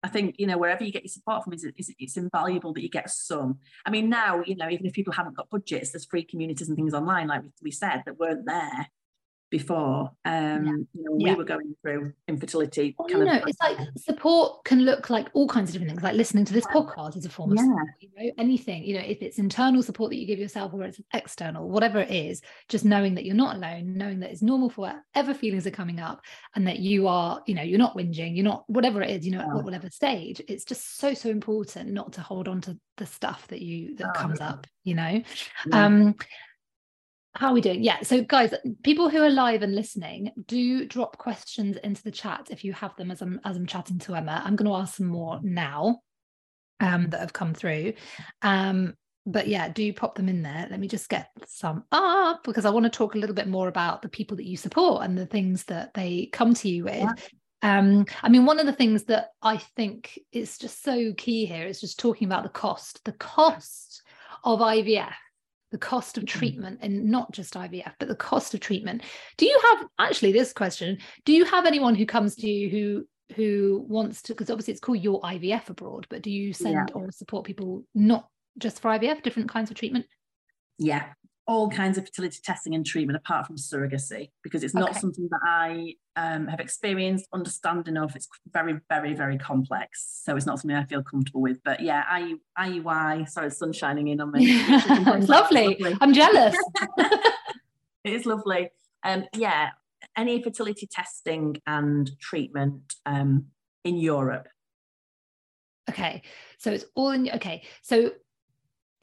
[0.05, 2.83] I think, you know, wherever you get your support from, is, is it's invaluable that
[2.83, 3.59] you get some.
[3.85, 6.75] I mean, now, you know, even if people haven't got budgets, there's free communities and
[6.75, 8.89] things online, like we said, that weren't there
[9.53, 10.71] before um yeah.
[10.95, 11.35] you know, we yeah.
[11.35, 15.69] were going through infertility well, you know it's like support can look like all kinds
[15.69, 17.63] of different things like listening to this podcast is a form of yeah.
[17.65, 20.81] support you know anything you know if it's internal support that you give yourself or
[20.85, 24.71] it's external whatever it is just knowing that you're not alone knowing that it's normal
[24.71, 26.19] for whatever feelings are coming up
[26.55, 29.31] and that you are you know you're not whinging you're not whatever it is you
[29.31, 33.05] know at whatever stage it's just so so important not to hold on to the
[33.05, 35.21] stuff that you that oh, comes up you know
[35.71, 36.15] um
[37.35, 37.83] How are we doing?
[37.83, 38.01] Yeah.
[38.03, 42.63] So, guys, people who are live and listening, do drop questions into the chat if
[42.63, 44.41] you have them as I'm as I'm chatting to Emma.
[44.45, 46.01] I'm going to ask some more now
[46.79, 47.93] um, that have come through.
[48.43, 48.93] Um,
[49.25, 50.67] but yeah, do pop them in there.
[50.69, 53.67] Let me just get some up because I want to talk a little bit more
[53.67, 56.93] about the people that you support and the things that they come to you with.
[56.95, 57.13] Yeah.
[57.63, 61.65] Um, I mean, one of the things that I think is just so key here
[61.65, 64.03] is just talking about the cost, the cost
[64.43, 65.13] of IVF
[65.73, 66.39] the cost of mm-hmm.
[66.39, 69.01] treatment and not just IVF, but the cost of treatment.
[69.37, 70.99] Do you have actually this question?
[71.25, 74.79] Do you have anyone who comes to you who who wants to because obviously it's
[74.79, 76.93] called your IVF abroad, but do you send yeah.
[76.93, 78.27] or support people not
[78.59, 80.05] just for IVF, different kinds of treatment?
[80.77, 81.07] Yeah,
[81.45, 84.99] all kinds of fertility testing and treatment apart from surrogacy because it's not okay.
[84.99, 88.15] something that I um, have experienced, understanding of.
[88.15, 90.21] It's very, very, very complex.
[90.23, 91.61] So it's not something I feel comfortable with.
[91.63, 94.45] But yeah, I, IUI, sorry, the sun's shining in on me.
[94.47, 95.77] it's lovely.
[95.79, 95.97] lovely.
[95.99, 96.55] I'm jealous.
[96.97, 98.69] it is lovely.
[99.03, 99.71] Um, yeah,
[100.15, 103.47] any fertility testing and treatment um,
[103.83, 104.47] in Europe.
[105.89, 106.21] Okay,
[106.57, 107.29] so it's all in.
[107.35, 108.11] Okay, so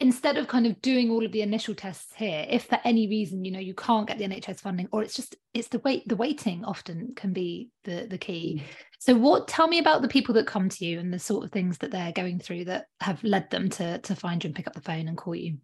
[0.01, 3.45] instead of kind of doing all of the initial tests here if for any reason
[3.45, 6.15] you know you can't get the nhs funding or it's just it's the wait the
[6.15, 8.59] waiting often can be the the key.
[8.59, 8.63] Mm.
[8.99, 11.51] so what tell me about the people that come to you and the sort of
[11.51, 14.67] things that they're going through that have led them to to find you and pick
[14.67, 15.57] up the phone and call you.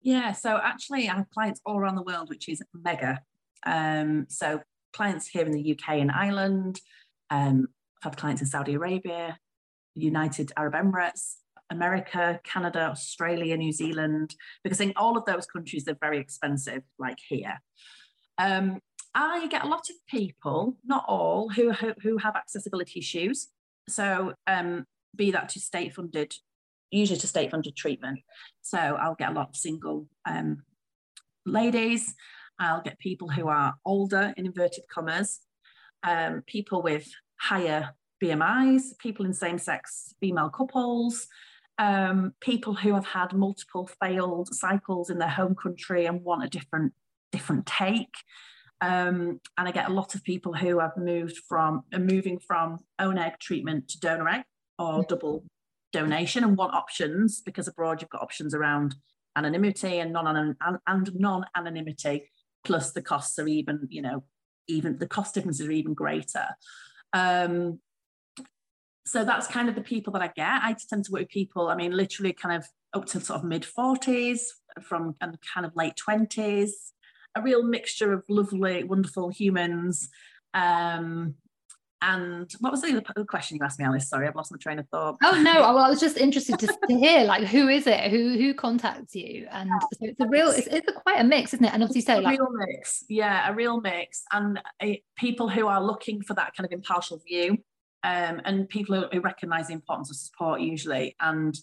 [0.00, 3.20] Yeah so actually i have clients all around the world which is mega.
[3.66, 4.60] Um, so
[4.92, 6.80] clients here in the uk and ireland
[7.30, 7.66] um,
[7.98, 9.38] i've had clients in saudi arabia
[9.94, 11.36] united arab emirates
[11.72, 17.18] America, Canada, Australia, New Zealand, because in all of those countries they're very expensive, like
[17.28, 17.60] here.
[18.38, 18.80] Um,
[19.14, 23.48] I get a lot of people, not all, who who have accessibility issues.
[23.88, 26.34] So, um, be that to state funded,
[26.90, 28.20] usually to state funded treatment.
[28.62, 30.62] So, I'll get a lot of single um,
[31.44, 32.14] ladies.
[32.58, 35.40] I'll get people who are older, in inverted commas,
[36.04, 37.08] um, people with
[37.40, 37.90] higher
[38.22, 41.26] BMIs, people in same sex female couples,
[41.78, 46.48] um, people who have had multiple failed cycles in their home country and want a
[46.48, 46.92] different
[47.30, 48.14] different take.
[48.80, 52.78] Um, and I get a lot of people who have moved from are moving from
[52.98, 54.42] own egg treatment to donor egg
[54.78, 55.44] or double
[55.92, 58.96] donation and want options because abroad you've got options around
[59.36, 60.56] anonymity and non
[60.86, 62.30] and non anonymity.
[62.64, 64.24] Plus the costs are even you know
[64.68, 66.46] even the cost differences are even greater.
[67.12, 67.80] Um,
[69.04, 70.46] so that's kind of the people that I get.
[70.46, 73.44] I tend to work with people, I mean, literally kind of up to sort of
[73.44, 74.40] mid 40s,
[74.80, 76.70] from and kind of late 20s,
[77.34, 80.08] a real mixture of lovely, wonderful humans.
[80.54, 81.34] Um,
[82.04, 84.08] and what was the other question you asked me, Alice?
[84.08, 85.18] Sorry, I've lost my train of thought.
[85.22, 88.36] Oh no, well, I was just interested to, to hear like who is it, who
[88.36, 91.64] who contacts you, and so it's a real, it's, it's a quite a mix, isn't
[91.64, 91.72] it?
[91.72, 94.86] And obviously, say like real mix, yeah, a real mix, and uh,
[95.16, 97.58] people who are looking for that kind of impartial view
[98.04, 101.16] um, and people who recognise the importance of support usually.
[101.20, 101.56] And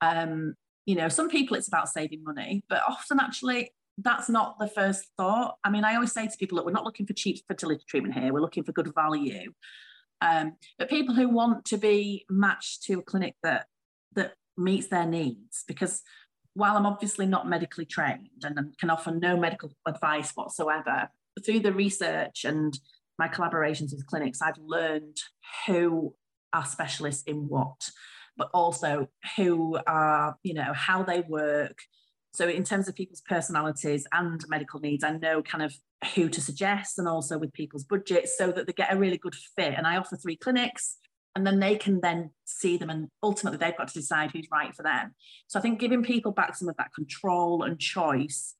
[0.00, 0.54] um,
[0.86, 5.06] you know, some people it's about saving money, but often actually that's not the first
[5.16, 5.56] thought.
[5.64, 8.14] I mean, I always say to people that we're not looking for cheap fertility treatment
[8.14, 9.52] here; we're looking for good value.
[10.20, 13.66] Um, but people who want to be matched to a clinic that
[14.14, 16.02] that meets their needs, because
[16.54, 21.08] while I'm obviously not medically trained and can offer no medical advice whatsoever,
[21.44, 22.78] through the research and
[23.18, 25.18] my collaborations with clinics, I've learned
[25.66, 26.14] who
[26.52, 27.90] are specialists in what,
[28.36, 31.78] but also who are, you know, how they work.
[32.32, 35.74] So, in terms of people's personalities and medical needs, I know kind of
[36.14, 39.36] who to suggest and also with people's budgets so that they get a really good
[39.56, 39.74] fit.
[39.76, 40.98] And I offer three clinics
[41.36, 44.74] and then they can then see them and ultimately they've got to decide who's right
[44.74, 45.14] for them.
[45.46, 48.56] So, I think giving people back some of that control and choice,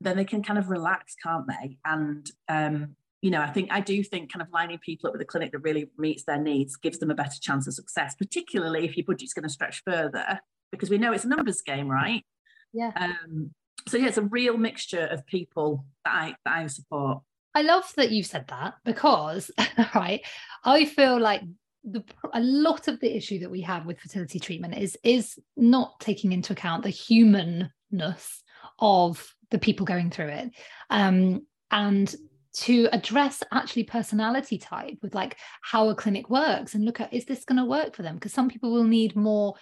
[0.00, 1.78] then they can kind of relax, can't they?
[1.84, 5.22] And um, you know, I think I do think kind of lining people up with
[5.22, 8.84] a clinic that really meets their needs gives them a better chance of success, particularly
[8.84, 10.40] if your budget's going to stretch further,
[10.72, 12.24] because we know it's a numbers game, right?
[12.72, 12.90] Yeah.
[12.96, 13.52] Um,
[13.86, 17.22] so yeah, it's a real mixture of people that I that I support.
[17.54, 19.50] I love that you said that because,
[19.94, 20.22] right,
[20.64, 21.42] I feel like
[21.84, 22.02] the
[22.32, 26.32] a lot of the issue that we have with fertility treatment is is not taking
[26.32, 28.42] into account the humanness
[28.80, 30.50] of the people going through it.
[30.90, 32.12] Um, and
[32.54, 37.24] to address actually personality type with like how a clinic works and look at is
[37.24, 38.16] this going to work for them?
[38.16, 39.54] Because some people will need more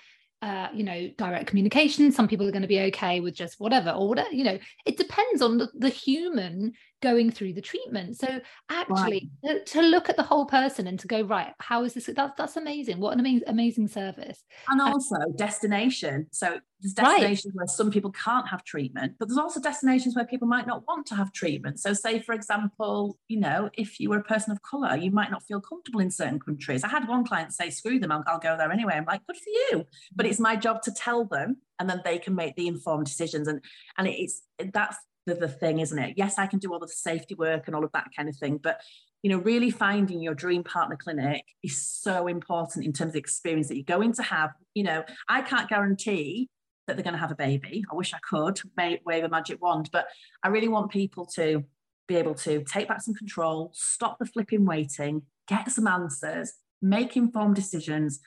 [0.43, 2.11] uh, you know direct communication.
[2.13, 4.97] Some people are going to be okay with just whatever or whatever you know it
[4.97, 8.19] depends on the, the human going through the treatment.
[8.19, 9.67] So actually right.
[9.67, 12.11] to, to, look at the whole person and to go, right, how is this?
[12.15, 13.01] That's that's amazing.
[13.01, 14.43] What an amazing amazing service.
[14.69, 16.27] And also um, destination.
[16.31, 17.57] So there's destinations right.
[17.57, 21.07] where some people can't have treatment, but there's also destinations where people might not want
[21.07, 21.79] to have treatment.
[21.79, 25.31] So say, for example, you know, if you were a person of colour, you might
[25.31, 26.83] not feel comfortable in certain countries.
[26.83, 28.95] I had one client say, screw them, I'll, I'll go there anyway.
[28.95, 29.87] I'm like, good for you.
[30.15, 33.49] But it's my job to tell them and then they can make the informed decisions.
[33.49, 33.63] And
[33.99, 34.43] and it's
[34.73, 34.97] that's
[35.31, 36.15] the, the thing, isn't it?
[36.17, 38.59] Yes, I can do all the safety work and all of that kind of thing,
[38.59, 38.81] but
[39.23, 43.19] you know, really finding your dream partner clinic is so important in terms of the
[43.19, 44.51] experience that you're going to have.
[44.75, 46.49] You know, I can't guarantee
[46.87, 47.85] that they're going to have a baby.
[47.91, 50.07] I wish I could wave a magic wand, but
[50.43, 51.65] I really want people to
[52.09, 57.17] be able to take back some control, stop the flipping waiting, get some answers, make
[57.17, 58.21] informed decisions,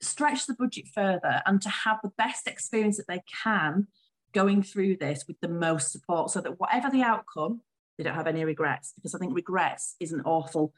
[0.00, 3.86] stretch the budget further, and to have the best experience that they can
[4.32, 7.60] going through this with the most support so that whatever the outcome,
[7.96, 8.92] they don't have any regrets.
[8.94, 10.72] Because I think regrets is an awful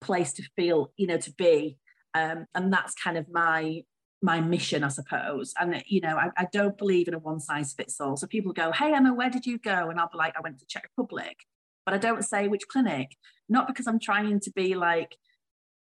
[0.00, 1.78] place to feel, you know, to be.
[2.14, 3.84] Um, and that's kind of my
[4.22, 5.54] my mission, I suppose.
[5.58, 8.16] And you know, I, I don't believe in a one size fits all.
[8.16, 10.58] So people go, "Hey Emma, where did you go?" And I'll be like, "I went
[10.58, 11.38] to Czech Republic,"
[11.84, 13.16] but I don't say which clinic.
[13.48, 15.16] Not because I'm trying to be like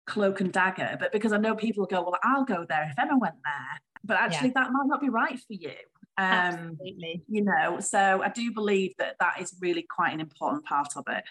[0.06, 3.18] cloak and dagger, but because I know people go, "Well, I'll go there if Emma
[3.18, 4.64] went there." But actually, yeah.
[4.64, 5.74] that might not be right for you.
[6.18, 7.22] Um, Absolutely.
[7.28, 11.04] You know, so I do believe that that is really quite an important part of
[11.08, 11.24] it.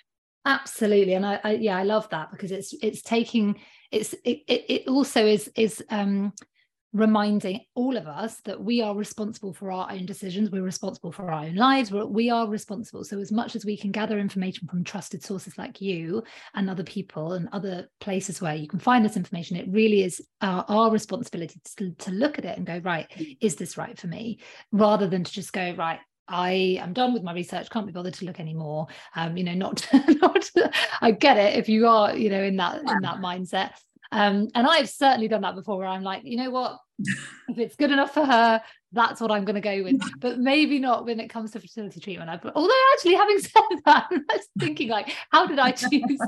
[0.43, 3.59] Absolutely, and I, I yeah, I love that because it's it's taking
[3.91, 6.33] it's it, it also is is um
[6.93, 11.31] reminding all of us that we are responsible for our own decisions we're responsible for
[11.31, 14.67] our own lives we're, we are responsible so as much as we can gather information
[14.67, 16.21] from trusted sources like you
[16.55, 20.21] and other people and other places where you can find this information it really is
[20.41, 23.37] our, our responsibility to, to look at it and go right mm.
[23.39, 24.39] is this right for me
[24.71, 28.13] rather than to just go right I am done with my research, can't be bothered
[28.13, 28.87] to look anymore.
[29.17, 29.85] Um, you know, not,
[30.21, 30.49] not
[31.01, 33.71] I get it if you are, you know, in that in that mindset.
[34.11, 36.77] Um, and I've certainly done that before where I'm like, you know what?
[37.49, 40.01] if it's good enough for her, that's what I'm going to go with.
[40.19, 42.29] But maybe not when it comes to fertility treatment.
[42.29, 46.19] I, although actually, having said that, I was thinking like, how did I choose?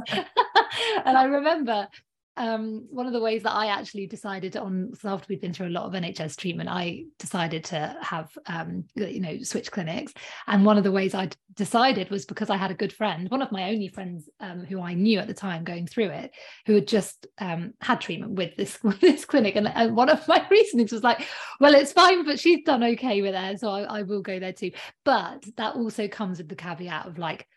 [1.05, 1.87] and I remember
[2.35, 5.67] um, one of the ways that I actually decided on, so after we'd been through
[5.67, 10.13] a lot of NHS treatment, I decided to have, um, you know, switch clinics.
[10.47, 13.43] And one of the ways I decided was because I had a good friend, one
[13.43, 16.31] of my only friends um, who I knew at the time going through it,
[16.65, 19.55] who had just um, had treatment with this with this clinic.
[19.55, 21.27] And, and, one of my reasonings was like,
[21.59, 24.53] well, it's fine, but she's done okay with it, so I, I will go there
[24.53, 24.71] too.
[25.05, 27.47] But that also comes with the caveat of like,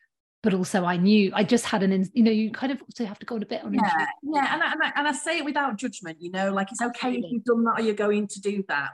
[0.46, 3.18] but also I knew I just had an, you know, you kind of also have
[3.18, 3.74] to go on a bit on.
[3.74, 6.70] Yeah, yeah, and I, and, I, and I say it without judgment, you know, like
[6.70, 7.18] it's Absolutely.
[7.18, 8.90] okay if you've done that or you're going to do that.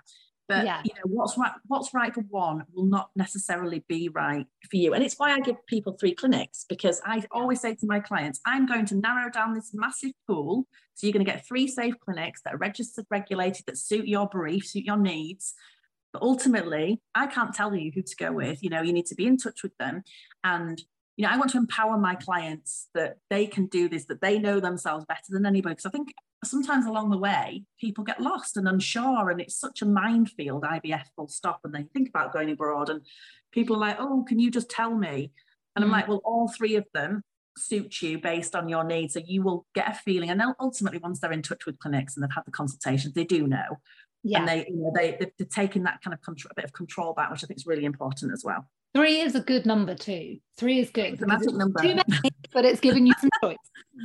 [0.48, 0.80] But yeah.
[0.82, 4.94] you know what's right, what's right for one will not necessarily be right for you,
[4.94, 8.40] and it's why I give people three clinics because I always say to my clients,
[8.46, 11.96] I'm going to narrow down this massive pool, so you're going to get three safe
[12.00, 15.53] clinics that are registered, regulated, that suit your brief, suit your needs.
[16.14, 18.62] But ultimately, I can't tell you who to go with.
[18.62, 20.03] You know, you need to be in touch with them,
[20.42, 20.82] and
[21.16, 24.38] you know, I want to empower my clients that they can do this, that they
[24.38, 25.74] know themselves better than anybody.
[25.74, 29.82] Because I think sometimes along the way, people get lost and unsure, and it's such
[29.82, 31.60] a minefield, IVF full stop.
[31.64, 33.02] And they think about going abroad, and
[33.52, 35.32] people are like, oh, can you just tell me?
[35.76, 35.86] And mm.
[35.86, 37.22] I'm like, well, all three of them
[37.58, 39.14] suit you based on your needs.
[39.14, 40.30] So you will get a feeling.
[40.30, 43.24] And then ultimately, once they're in touch with clinics and they've had the consultations, they
[43.24, 43.78] do know.
[44.24, 44.38] Yeah.
[44.38, 47.12] And they, you know, they, they're taking that kind of control, a bit of control
[47.12, 48.66] back, which I think is really important as well.
[48.95, 50.38] Three is a good number too.
[50.59, 51.14] Three is good.
[51.14, 51.80] It's a magic number.
[51.80, 53.57] Too many, but it's giving you some choice.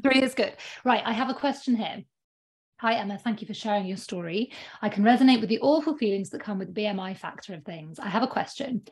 [0.04, 0.54] Three is good.
[0.86, 1.04] Right.
[1.06, 2.04] I have a question here.
[2.80, 3.18] Hi, Emma.
[3.18, 4.52] Thank you for sharing your story.
[4.84, 7.98] I can resonate with the awful feelings that come with the BMI factor of things.
[7.98, 8.84] I have a question.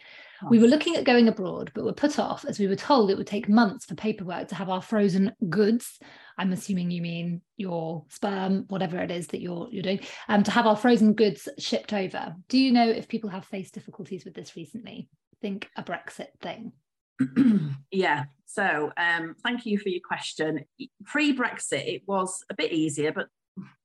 [0.43, 0.47] Oh.
[0.49, 3.17] We were looking at going abroad, but were put off as we were told it
[3.17, 5.99] would take months for paperwork to have our frozen goods.
[6.35, 10.51] I'm assuming you mean your sperm, whatever it is that you're you're doing, um, to
[10.51, 12.35] have our frozen goods shipped over.
[12.49, 15.09] Do you know if people have faced difficulties with this recently?
[15.41, 16.73] Think a Brexit thing?
[17.91, 18.25] yeah.
[18.45, 20.65] So um, thank you for your question.
[21.05, 23.27] Pre Brexit, it was a bit easier, but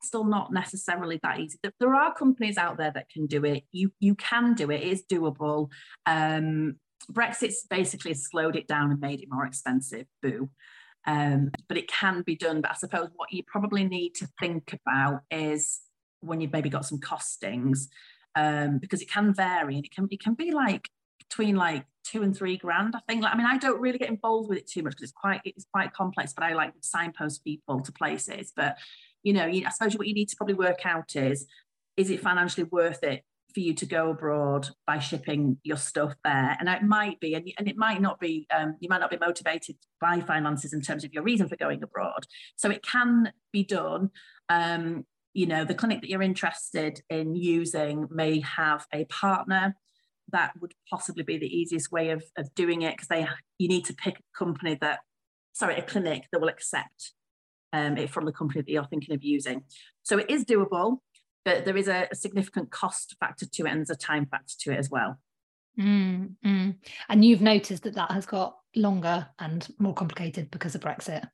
[0.03, 1.59] still not necessarily that easy.
[1.79, 3.65] There are companies out there that can do it.
[3.73, 4.83] You you can do it.
[4.83, 5.71] It is doable.
[6.07, 6.77] Um,
[7.13, 10.07] Brexit's basically slowed it down and made it more expensive.
[10.23, 10.51] Boo.
[11.07, 12.61] Um, but it can be done.
[12.61, 15.81] But I suppose what you probably need to think about is
[16.21, 17.87] when you've maybe got some costings,
[18.35, 20.89] um, because it can vary and it can it can be like
[21.29, 22.95] between like two and three grand.
[22.97, 23.23] I think.
[23.23, 25.41] Like, I mean, I don't really get involved with it too much because it's quite
[25.45, 26.33] it's quite complex.
[26.33, 28.53] But I like signpost people to places.
[28.55, 28.77] But
[29.23, 31.47] you know, I suppose what you need to probably work out is
[31.97, 36.57] is it financially worth it for you to go abroad by shipping your stuff there.
[36.59, 39.19] And it might be, and, and it might not be, um, you might not be
[39.19, 42.27] motivated by finances in terms of your reason for going abroad.
[42.57, 44.11] So it can be done.
[44.49, 49.77] Um, you know, the clinic that you're interested in using may have a partner
[50.33, 53.27] that would possibly be the easiest way of, of doing it because they
[53.59, 55.01] you need to pick a company that
[55.53, 57.13] sorry a clinic that will accept
[57.73, 59.63] um, it from the company that you're thinking of using.
[60.03, 60.99] So it is doable
[61.45, 64.55] but there is a, a significant cost factor to it and there's a time factor
[64.61, 65.19] to it as well.
[65.79, 66.75] Mm, mm.
[67.09, 71.27] and you've noticed that that has got longer and more complicated because of brexit.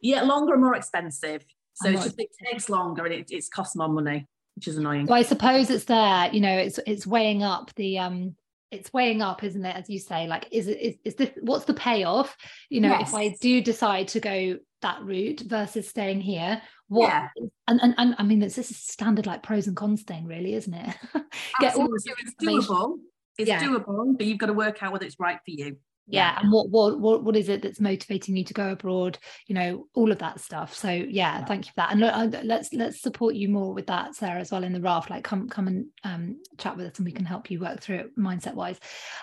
[0.00, 1.44] Yeah longer and more expensive.
[1.74, 4.26] So it just it takes longer and it, it's cost more money
[4.56, 5.06] which is annoying.
[5.06, 8.36] Well, I suppose it's there, you know, it's it's weighing up the um
[8.70, 9.76] it's weighing up, isn't it?
[9.76, 12.36] As you say, like, is it is, is this what's the payoff?
[12.68, 13.08] You know, yes.
[13.08, 17.28] if I do decide to go that route versus staying here, what yeah.
[17.68, 20.54] and, and and I mean it's this is standard like pros and cons thing, really,
[20.54, 20.96] isn't it?
[21.60, 22.96] Get all it's doable.
[23.38, 23.60] It's yeah.
[23.62, 25.76] doable, but you've got to work out whether it's right for you
[26.06, 26.38] yeah.
[26.40, 29.86] And what, what what what is it that's motivating you to go abroad you know
[29.94, 30.74] all of that stuff.
[30.74, 31.44] So yeah, yeah.
[31.44, 31.92] thank you for that.
[31.92, 35.10] And look, let's let's support you more with that sarah as well in the raft.
[35.10, 37.96] Like come come and um, chat with us and we can help you work through
[37.96, 38.78] it mindset wise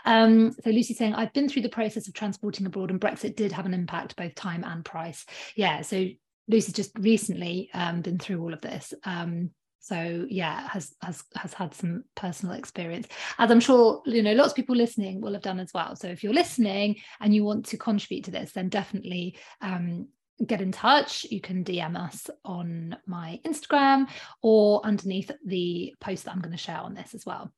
[0.05, 3.51] um, so lucy saying i've been through the process of transporting abroad and brexit did
[3.51, 5.25] have an impact both time and price.
[5.55, 6.07] Yeah so
[6.47, 8.93] lucy's just recently um, been through all of this.
[9.03, 9.51] Um,
[9.81, 13.07] so yeah has has has had some personal experience.
[13.39, 15.95] As i'm sure you know lots of people listening will have done as well.
[15.95, 20.07] So if you're listening and you want to contribute to this then definitely um,
[20.45, 21.25] get in touch.
[21.29, 24.07] You can dm us on my instagram
[24.43, 27.51] or underneath the post that i'm going to share on this as well.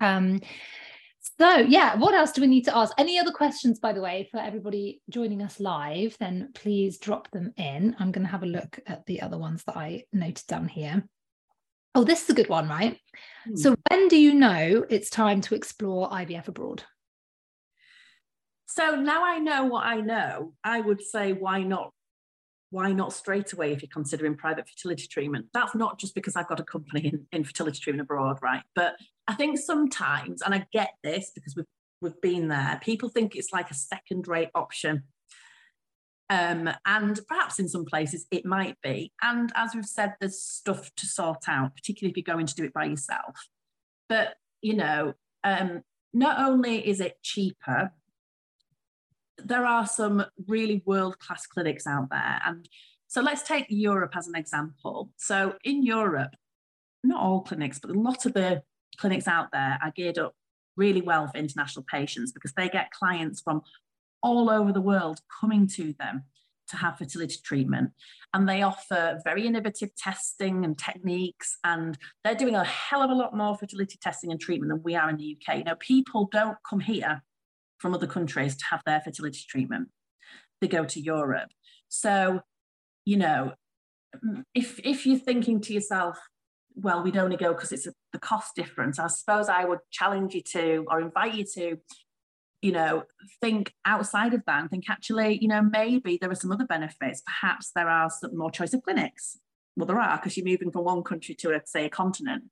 [0.00, 0.40] Um,
[1.38, 2.92] so yeah what else do we need to ask?
[2.98, 7.52] Any other questions by the way for everybody joining us live then please drop them
[7.56, 7.94] in.
[8.00, 11.04] I'm going to have a look at the other ones that i noted down here
[11.94, 12.98] Oh, this is a good one, right?
[13.46, 13.56] Hmm.
[13.56, 16.84] So, when do you know it's time to explore IVF abroad?
[18.74, 20.52] So now I know what I know.
[20.64, 21.92] I would say, why not?
[22.70, 25.46] Why not straight away if you're considering private fertility treatment?
[25.54, 28.62] That's not just because I've got a company in, in fertility treatment abroad, right?
[28.74, 28.96] But
[29.28, 31.66] I think sometimes, and I get this because we've
[32.00, 35.04] we've been there, people think it's like a second-rate option.
[36.30, 39.12] Um, and perhaps in some places it might be.
[39.22, 42.64] And as we've said, there's stuff to sort out, particularly if you're going to do
[42.64, 43.48] it by yourself.
[44.08, 47.92] But, you know, um, not only is it cheaper,
[49.38, 52.40] there are some really world class clinics out there.
[52.46, 52.68] And
[53.08, 55.10] so let's take Europe as an example.
[55.16, 56.34] So in Europe,
[57.02, 58.62] not all clinics, but a lot of the
[58.96, 60.34] clinics out there are geared up
[60.76, 63.62] really well for international patients because they get clients from
[64.24, 66.24] all over the world coming to them
[66.68, 67.90] to have fertility treatment.
[68.32, 71.58] And they offer very innovative testing and techniques.
[71.62, 74.96] And they're doing a hell of a lot more fertility testing and treatment than we
[74.96, 75.58] are in the UK.
[75.58, 77.22] You know, people don't come here
[77.78, 79.88] from other countries to have their fertility treatment,
[80.62, 81.50] they go to Europe.
[81.90, 82.40] So,
[83.04, 83.52] you know,
[84.54, 86.18] if if you're thinking to yourself,
[86.74, 88.98] well, we'd only go because it's a, the cost difference.
[88.98, 91.76] I suppose I would challenge you to or invite you to
[92.64, 93.04] you know,
[93.42, 97.22] think outside of that and think actually, you know, maybe there are some other benefits.
[97.26, 99.38] Perhaps there are some more choice of clinics.
[99.76, 102.44] Well, there are because you're moving from one country to, a, say, a continent.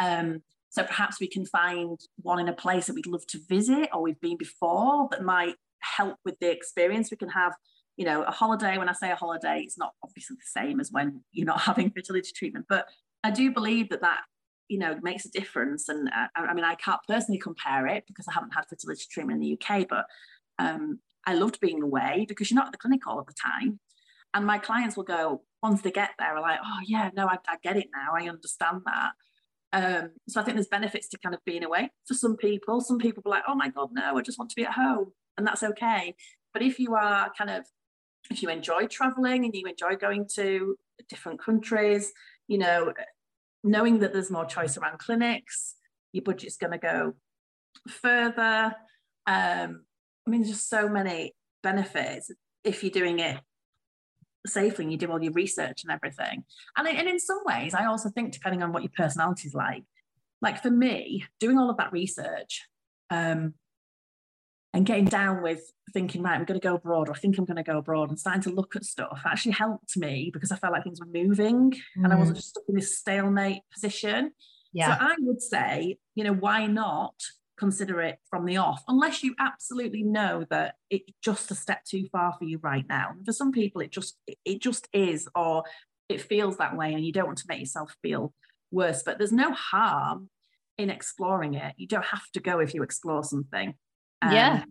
[0.00, 3.88] Um, so perhaps we can find one in a place that we'd love to visit
[3.92, 7.12] or we've been before that might help with the experience.
[7.12, 7.52] We can have,
[7.96, 8.78] you know, a holiday.
[8.78, 11.92] When I say a holiday, it's not obviously the same as when you're not having
[11.92, 12.88] fertility treatment, but
[13.22, 14.22] I do believe that that
[14.72, 15.88] you know it makes a difference.
[15.90, 19.36] And uh, I mean I can't personally compare it because I haven't had fertility treatment
[19.36, 20.06] in the UK but
[20.58, 23.78] um, I loved being away because you're not at the clinic all of the time.
[24.32, 27.36] And my clients will go once they get there are like oh yeah no I,
[27.46, 28.14] I get it now.
[28.18, 29.12] I understand that.
[29.74, 32.80] Um, so I think there's benefits to kind of being away for some people.
[32.80, 35.12] Some people are like oh my god no I just want to be at home
[35.36, 36.14] and that's okay.
[36.54, 37.66] But if you are kind of
[38.30, 40.76] if you enjoy traveling and you enjoy going to
[41.08, 42.12] different countries
[42.46, 42.92] you know
[43.64, 45.74] knowing that there's more choice around clinics,
[46.12, 47.14] your budget's going to go
[47.88, 48.74] further.
[49.26, 49.84] Um,
[50.26, 52.30] I mean, there's just so many benefits
[52.64, 53.40] if you're doing it
[54.46, 56.44] safely and you do all your research and everything.
[56.76, 59.84] And, and in some ways, I also think, depending on what your personality is like,
[60.40, 62.66] like for me, doing all of that research
[63.10, 63.54] um,
[64.72, 65.60] and getting down with
[65.92, 68.08] thinking, right, I'm going to go abroad, or I think I'm going to go abroad,
[68.08, 71.06] and starting to look at stuff actually helped me because I felt like things were
[71.06, 72.04] moving mm.
[72.04, 72.40] and I wasn't mm.
[72.40, 74.32] just stuck in this stalemate position.
[74.72, 74.96] Yeah.
[74.96, 77.14] So I would say, you know, why not
[77.58, 82.08] consider it from the off, unless you absolutely know that it's just a step too
[82.10, 83.10] far for you right now.
[83.24, 85.64] For some people, it just it just is, or
[86.08, 88.32] it feels that way, and you don't want to make yourself feel
[88.70, 89.02] worse.
[89.04, 90.30] But there's no harm
[90.78, 91.74] in exploring it.
[91.76, 93.74] You don't have to go if you explore something.
[94.22, 94.64] Um, yeah.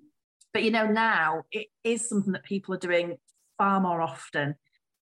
[0.54, 3.18] But you know, now it is something that people are doing
[3.58, 4.56] far more often.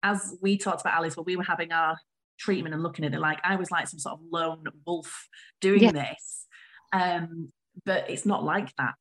[0.03, 1.99] As we talked about Alice, when we were having our
[2.39, 5.29] treatment and looking at it, like I was like some sort of lone wolf
[5.61, 5.93] doing yeah.
[5.93, 6.47] this.
[6.93, 7.51] Um,
[7.85, 8.95] but it's not like that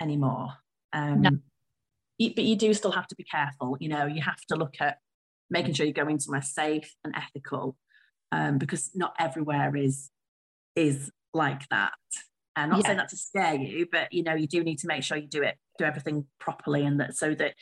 [0.00, 0.48] anymore.
[0.92, 1.30] Um, no.
[1.30, 3.76] but you do still have to be careful.
[3.80, 4.98] You know, you have to look at
[5.50, 7.76] making sure you're going somewhere safe and ethical,
[8.32, 10.10] um, because not everywhere is
[10.76, 11.92] is like that.
[12.62, 12.86] I'm not yeah.
[12.86, 15.28] saying that to scare you, but you know, you do need to make sure you
[15.28, 17.54] do it, do everything properly, and that so that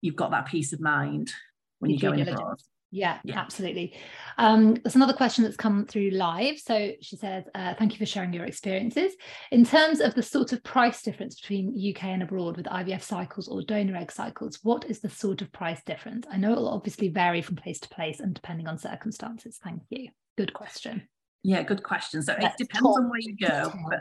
[0.00, 1.32] you've got that peace of mind
[1.78, 2.60] when you, go in abroad.
[2.90, 3.94] Yeah, yeah, absolutely.
[4.38, 6.58] Um, there's another question that's come through live.
[6.58, 9.12] So she says, uh, Thank you for sharing your experiences.
[9.50, 13.46] In terms of the sort of price difference between UK and abroad with IVF cycles
[13.46, 16.26] or donor egg cycles, what is the sort of price difference?
[16.30, 19.58] I know it'll obviously vary from place to place and depending on circumstances.
[19.62, 20.08] Thank you.
[20.38, 21.08] Good question.
[21.42, 22.22] Yeah, good question.
[22.22, 23.72] So it depends on where you go.
[23.90, 24.00] But...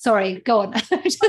[0.00, 0.72] Sorry, go on.
[1.04, 1.22] just,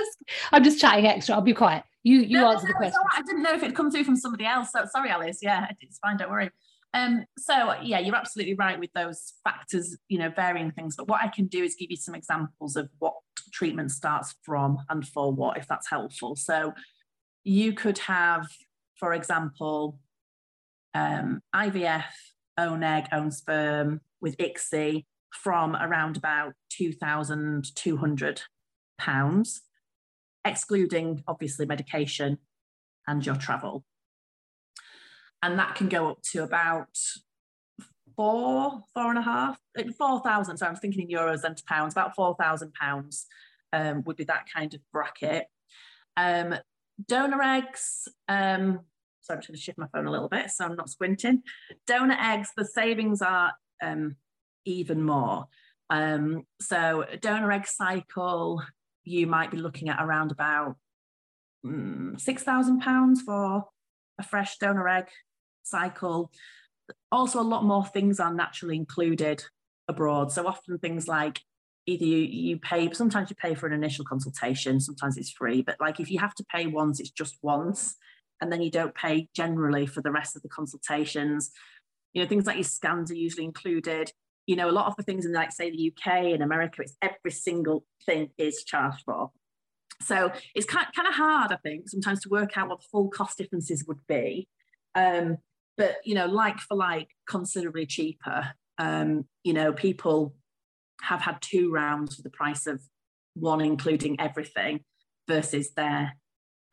[0.53, 1.35] I'm just chatting extra.
[1.35, 1.83] I'll be quiet.
[2.03, 2.99] You you no, answer no, the question.
[3.13, 4.71] I didn't know if it'd come through from somebody else.
[4.71, 5.39] So sorry, Alice.
[5.41, 6.15] Yeah, it's fine.
[6.15, 6.49] Don't worry.
[6.93, 10.95] Um, so yeah, you're absolutely right with those factors, you know, varying things.
[10.95, 13.15] But what I can do is give you some examples of what
[13.51, 16.37] treatment starts from and for what, if that's helpful.
[16.37, 16.73] So
[17.43, 18.47] you could have,
[18.95, 19.99] for example,
[20.93, 22.05] um, IVF,
[22.57, 25.03] own egg, own sperm with ICSI
[25.33, 28.41] from around about two thousand two hundred
[29.01, 29.61] pounds
[30.45, 32.37] excluding obviously medication
[33.07, 33.83] and your travel.
[35.43, 36.97] And that can go up to about
[38.15, 40.57] four, four and a half, eh, four thousand.
[40.57, 43.25] So I'm thinking in euros and pounds, about four thousand pounds
[43.73, 45.47] um, would be that kind of bracket.
[46.17, 46.55] Um,
[47.07, 48.07] donor eggs.
[48.27, 48.81] Um,
[49.21, 51.41] sorry, I'm just going to shift my phone a little bit so I'm not squinting.
[51.87, 54.15] Donor eggs, the savings are um,
[54.65, 55.45] even more.
[55.89, 58.61] Um, so donor egg cycle
[59.11, 60.77] you might be looking at around about
[61.65, 63.65] mm, £6,000 for
[64.17, 65.07] a fresh donor egg
[65.63, 66.31] cycle.
[67.11, 69.43] Also, a lot more things are naturally included
[69.87, 70.31] abroad.
[70.31, 71.41] So often things like
[71.85, 75.75] either you, you pay, sometimes you pay for an initial consultation, sometimes it's free, but
[75.79, 77.95] like if you have to pay once, it's just once.
[78.39, 81.51] And then you don't pay generally for the rest of the consultations.
[82.13, 84.11] You know, things like your scans are usually included
[84.51, 86.97] you know, a lot of the things in like say the UK and America, it's
[87.01, 89.31] every single thing is charged for.
[90.01, 93.37] So it's kind, of hard, I think, sometimes to work out what the full cost
[93.37, 94.49] differences would be.
[94.93, 95.37] Um,
[95.77, 98.51] but you know, like for like, considerably cheaper.
[98.77, 100.35] Um, you know, people
[101.03, 102.81] have had two rounds for the price of
[103.35, 104.81] one, including everything,
[105.29, 106.17] versus their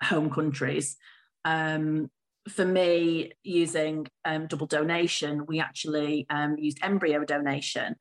[0.03, 0.97] home countries.
[1.45, 2.11] Um,
[2.49, 7.97] for me, using um, double donation, we actually um, used embryo donation.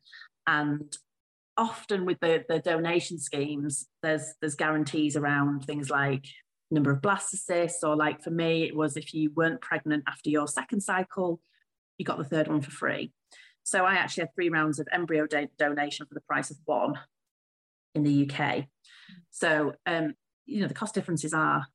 [0.45, 0.95] And
[1.57, 6.25] often with the, the donation schemes, there's there's guarantees around things like
[6.71, 10.47] number of blastocysts, or like for me, it was if you weren't pregnant after your
[10.47, 11.39] second cycle,
[11.97, 13.11] you got the third one for free.
[13.63, 16.93] So I actually had three rounds of embryo do- donation for the price of one
[17.95, 18.65] in the UK.
[19.29, 20.13] So um,
[20.45, 21.67] you know the cost differences are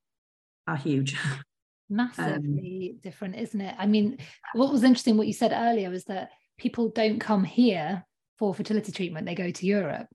[0.66, 1.16] are huge.
[1.92, 3.74] massively um, different isn't it?
[3.78, 4.18] I mean
[4.54, 8.04] what was interesting what you said earlier was that people don't come here
[8.38, 10.08] for fertility treatment they go to europe.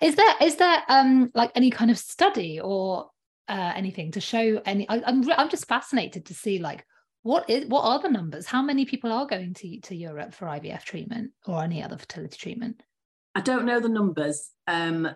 [0.00, 3.10] Is there is there um like any kind of study or
[3.46, 6.86] uh, anything to show any I, I'm, I'm just fascinated to see like
[7.22, 8.46] what is what are the numbers?
[8.46, 12.36] How many people are going to to europe for ivf treatment or any other fertility
[12.36, 12.82] treatment?
[13.34, 14.50] I don't know the numbers.
[14.66, 15.08] Um,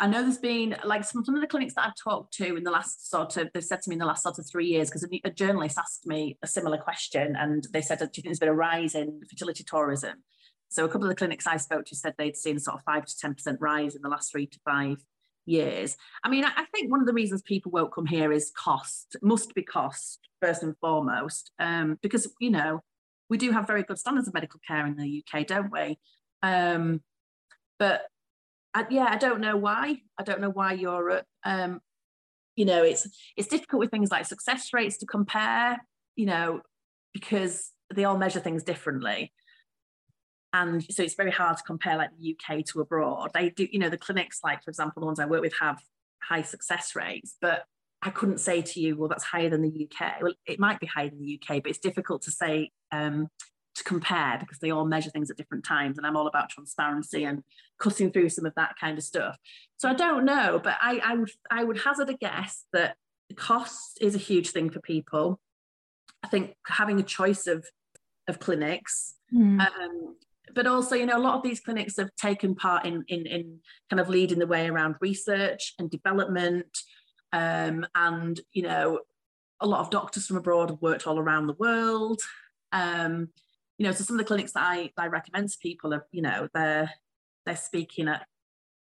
[0.00, 2.64] I know there's been like some, some of the clinics that I've talked to in
[2.64, 4.88] the last sort of, they've said to me in the last sort of three years,
[4.88, 8.24] because a, a, journalist asked me a similar question and they said, do you think
[8.24, 10.22] there's been a rise in fertility tourism?
[10.70, 13.04] So a couple of the clinics I spoke to said they'd seen sort of five
[13.04, 14.96] to 10% rise in the last three to five
[15.44, 15.98] years.
[16.24, 19.16] I mean, I, I think one of the reasons people won't come here is cost,
[19.20, 22.80] must be cost first and foremost, um, because, you know,
[23.28, 25.98] we do have very good standards of medical care in the UK, don't we?
[26.42, 27.02] Um,
[27.78, 28.02] but
[28.74, 29.96] I, yeah, I don't know why.
[30.18, 31.26] I don't know why Europe.
[31.44, 31.80] Um,
[32.56, 35.78] you know, it's it's difficult with things like success rates to compare.
[36.16, 36.60] You know,
[37.12, 39.32] because they all measure things differently,
[40.52, 43.30] and so it's very hard to compare like the UK to abroad.
[43.34, 45.80] They do, you know, the clinics, like for example, the ones I work with have
[46.22, 47.64] high success rates, but
[48.02, 50.22] I couldn't say to you, well, that's higher than the UK.
[50.22, 53.28] Well, it might be higher than the UK, but it's difficult to say um,
[53.80, 57.24] to compare because they all measure things at different times and i'm all about transparency
[57.24, 57.42] and
[57.78, 59.36] cutting through some of that kind of stuff
[59.76, 62.96] so i don't know but i, I would i would hazard a guess that
[63.36, 65.40] cost is a huge thing for people
[66.22, 67.66] i think having a choice of
[68.28, 69.60] of clinics mm.
[69.60, 70.16] um,
[70.54, 73.60] but also, you know, a lot of these clinics have taken part in in, in
[73.88, 76.78] kind of leading the way around research and development,
[77.32, 79.00] um, and you know,
[79.60, 82.20] a lot of doctors from abroad have worked all around the world.
[82.72, 83.28] Um,
[83.80, 86.20] you know, so some of the clinics that I, I recommend to people are, you
[86.20, 86.90] know, they're
[87.46, 88.26] they're speaking at,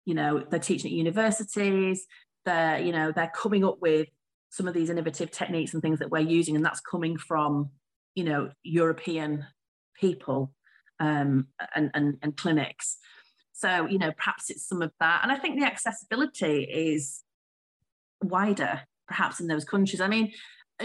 [0.07, 2.07] you know, they're teaching at universities,
[2.47, 4.09] they're, you know, they're coming up with
[4.49, 7.68] some of these innovative techniques and things that we're using, and that's coming from,
[8.14, 9.44] you know, European
[10.01, 10.55] people
[10.99, 12.97] um, and, and, and clinics.
[13.53, 15.20] So, you know, perhaps it's some of that.
[15.22, 17.22] And I think the accessibility is
[18.22, 20.01] wider, perhaps in those countries.
[20.01, 20.32] I mean,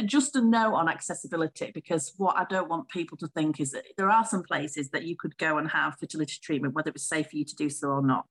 [0.06, 3.84] just a note on accessibility because what I don't want people to think is that
[3.98, 7.30] there are some places that you could go and have fertility treatment, whether it's safe
[7.30, 8.28] for you to do so or not.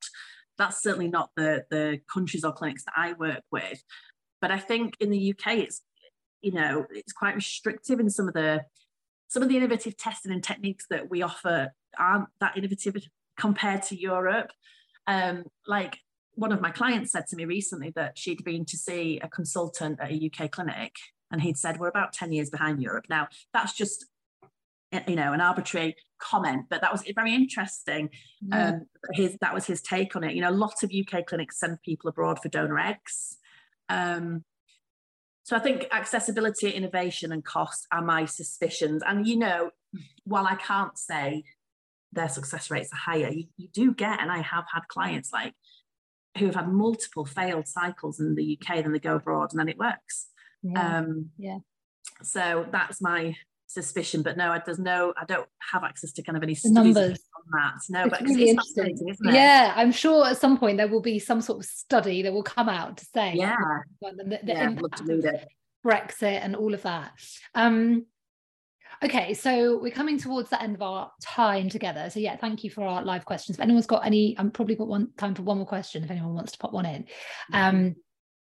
[0.57, 3.83] That's certainly not the, the countries or clinics that I work with.
[4.41, 5.83] But I think in the UK, it's
[6.41, 8.65] you know it's quite restrictive in some of the
[9.29, 12.97] some of the innovative testing and techniques that we offer aren't that innovative
[13.39, 14.51] compared to Europe.
[15.07, 15.99] Um, like
[16.35, 20.01] one of my clients said to me recently that she'd been to see a consultant
[20.01, 20.95] at a UK clinic
[21.31, 23.07] and he'd said we're about 10 years behind Europe.
[23.09, 24.07] Now that's just
[25.07, 28.11] you know an arbitrary comment but that was very interesting
[28.45, 28.74] mm.
[28.74, 31.81] um his that was his take on it you know lots of uk clinics send
[31.83, 33.39] people abroad for donor eggs
[33.89, 34.45] um
[35.45, 39.70] so i think accessibility innovation and cost are my suspicions and you know
[40.24, 41.45] while i can't say
[42.12, 45.55] their success rates are higher you, you do get and i have had clients like
[46.39, 49.68] who have had multiple failed cycles in the uk then they go abroad and then
[49.68, 50.26] it works
[50.63, 50.99] yeah.
[50.99, 51.59] Um, yeah.
[52.23, 53.35] So that's my
[53.67, 57.61] suspicion, but no, there's no, I don't have access to kind of any numbers on
[57.61, 57.75] that.
[57.89, 59.17] No, it's but really it's interesting.
[59.33, 62.43] Yeah, I'm sure at some point there will be some sort of study that will
[62.43, 63.57] come out to say, yeah,
[64.03, 65.25] the, the yeah, impact of
[65.87, 67.13] Brexit and all of that.
[67.55, 68.07] Um,
[69.03, 72.11] Okay, so we're coming towards the end of our time together.
[72.11, 73.57] So yeah, thank you for our live questions.
[73.57, 76.35] If anyone's got any, I'm probably got one time for one more question if anyone
[76.35, 77.07] wants to pop one in.
[77.51, 77.97] Um,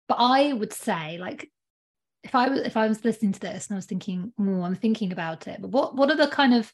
[0.09, 1.51] but I would say, like,
[2.25, 4.77] if I was if I was listening to this and I was thinking, oh, I'm
[4.77, 6.73] thinking about it, but what what are the kind of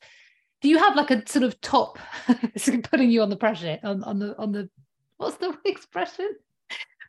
[0.60, 1.98] do you have like a sort of top
[2.90, 4.68] putting you on the pressure on, on the on the
[5.16, 6.28] what's the expression?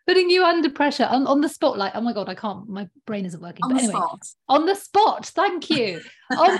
[0.08, 1.92] Putting you under pressure on, on the spotlight.
[1.94, 3.64] oh my god, I can't, my brain isn't working.
[3.64, 4.28] On but the anyway, spot.
[4.48, 6.02] On the spot, thank you.
[6.36, 6.60] on,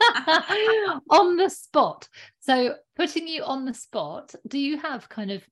[1.10, 2.08] on the spot.
[2.38, 5.42] So putting you on the spot, do you have kind of,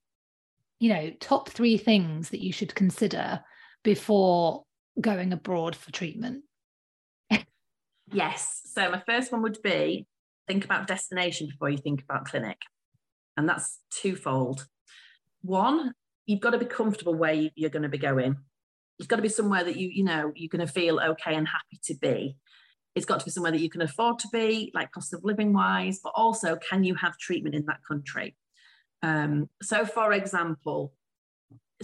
[0.79, 3.41] you know, top three things that you should consider
[3.83, 4.63] before
[5.01, 6.43] going abroad for treatment?
[8.11, 8.61] yes.
[8.65, 10.05] So my first one would be
[10.47, 12.57] think about destination before you think about clinic.
[13.37, 14.67] And that's twofold.
[15.41, 15.93] One,
[16.25, 18.37] you've got to be comfortable where you're going to be going.
[18.99, 21.47] It's got to be somewhere that you, you know, you're going to feel okay and
[21.47, 22.37] happy to be.
[22.93, 25.53] It's got to be somewhere that you can afford to be, like cost of living
[25.53, 28.35] wise, but also can you have treatment in that country?
[29.01, 30.93] Um, so, for example,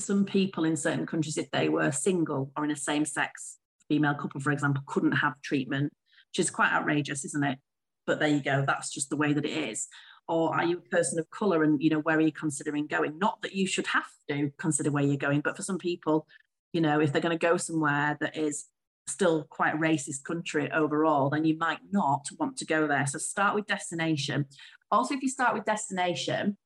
[0.01, 4.15] some people in certain countries, if they were single or in a same sex female
[4.15, 5.93] couple, for example, couldn't have treatment,
[6.31, 7.59] which is quite outrageous, isn't it?
[8.05, 9.87] But there you go, that's just the way that it is.
[10.27, 13.17] Or are you a person of colour and, you know, where are you considering going?
[13.17, 16.27] Not that you should have to consider where you're going, but for some people,
[16.73, 18.65] you know, if they're going to go somewhere that is
[19.07, 23.07] still quite a racist country overall, then you might not want to go there.
[23.07, 24.45] So start with destination.
[24.91, 26.57] Also, if you start with destination,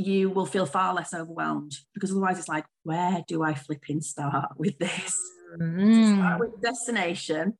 [0.00, 4.52] you will feel far less overwhelmed because otherwise it's like, where do I flipping start
[4.56, 5.16] with this?
[5.58, 6.14] Mm.
[6.14, 7.58] start with destination.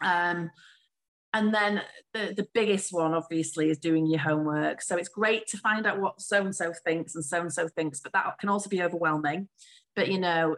[0.00, 0.48] Um,
[1.34, 1.82] and then
[2.14, 4.80] the, the biggest one, obviously, is doing your homework.
[4.80, 7.66] So it's great to find out what so and so thinks and so and so
[7.66, 9.48] thinks, but that can also be overwhelming.
[9.96, 10.54] But you know,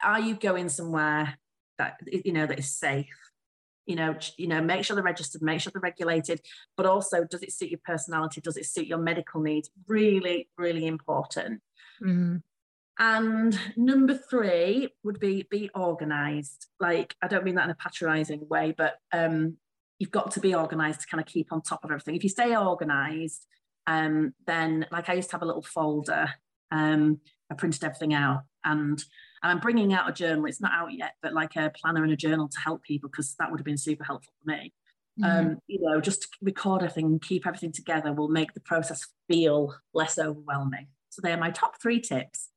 [0.00, 1.36] are you going somewhere
[1.78, 3.25] that you know that is safe?
[3.86, 6.40] You know you know make sure they're registered make sure they're regulated
[6.76, 8.40] but also does it suit your personality?
[8.40, 9.70] Does it suit your medical needs?
[9.86, 11.62] Really really important.
[12.02, 12.42] Mm.
[12.98, 16.66] and number three would be be organized.
[16.78, 19.56] Like i don't mean that in a patronizing way but um
[19.98, 22.16] you've got to be organized to kind of keep on top of everything.
[22.16, 23.46] If you stay organized
[23.86, 26.28] um then like i used to have a little folder
[26.72, 27.20] um
[27.50, 29.02] i printed everything out and
[29.42, 30.46] and I'm bringing out a journal.
[30.46, 33.34] It's not out yet, but like a planner and a journal to help people because
[33.38, 34.72] that would have been super helpful for me.
[35.20, 35.48] Mm-hmm.
[35.48, 39.06] Um, you know, just to record everything and keep everything together will make the process
[39.28, 40.88] feel less overwhelming.
[41.10, 42.50] So they are my top three tips.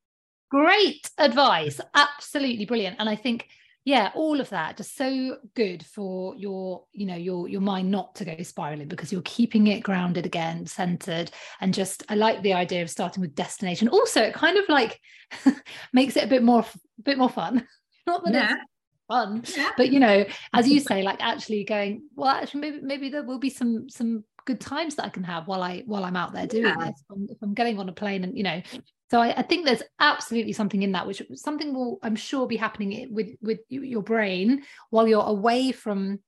[0.49, 1.79] Great advice.
[1.93, 2.97] Absolutely brilliant.
[2.99, 3.47] And I think
[3.85, 8.13] yeah all of that just so good for your you know your your mind not
[8.15, 12.53] to go spiraling because you're keeping it grounded again centered and just i like the
[12.53, 14.99] idea of starting with destination also it kind of like
[15.93, 17.65] makes it a bit more a bit more fun
[18.07, 18.53] not that yeah.
[18.53, 19.71] it's fun yeah.
[19.77, 23.39] but you know as you say like actually going well actually maybe maybe there will
[23.39, 26.47] be some some good times that I can have while I while I'm out there
[26.47, 26.75] doing yeah.
[26.79, 27.01] this.
[27.01, 28.61] If I'm, if I'm, getting on a plane and you know,
[29.09, 32.57] so I, I, think there's absolutely something in that, which something will I'm sure be
[32.57, 36.19] happening with with your brain while you're away from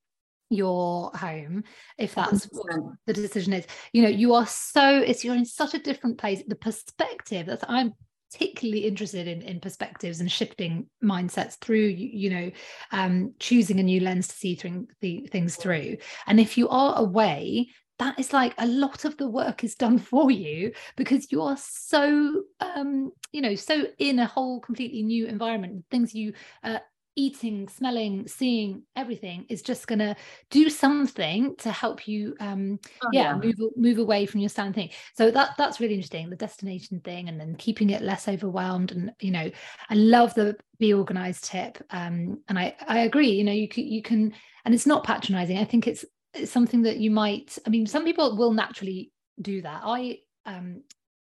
[0.50, 1.64] your home
[1.98, 2.76] if that's what
[3.06, 3.66] the decision is.
[3.94, 6.42] You know you are so it's you're in such a different place.
[6.48, 7.94] The perspective that's i'm
[8.32, 12.52] particularly interested in in perspectives and shifting mindsets through you, you know
[12.92, 15.98] um, choosing a new lens to see through the things through.
[16.28, 17.70] And if you are away
[18.02, 21.58] that is like a lot of the work is done for you because you are
[21.58, 26.34] so um you know so in a whole completely new environment things you
[26.64, 26.80] uh,
[27.16, 30.16] eating, smelling, seeing everything is just going to
[30.50, 34.74] do something to help you um oh, yeah, yeah, move move away from your stand
[34.74, 34.90] thing.
[35.16, 39.12] So that that's really interesting the destination thing and then keeping it less overwhelmed and
[39.20, 39.52] you know
[39.90, 43.86] I love the be organized tip um and I I agree you know you can
[43.86, 44.34] you can
[44.66, 45.58] and it's not patronizing.
[45.58, 46.12] I think it's, it's
[46.46, 49.12] something that you might I mean some people will naturally
[49.42, 49.82] do that.
[49.86, 50.84] I um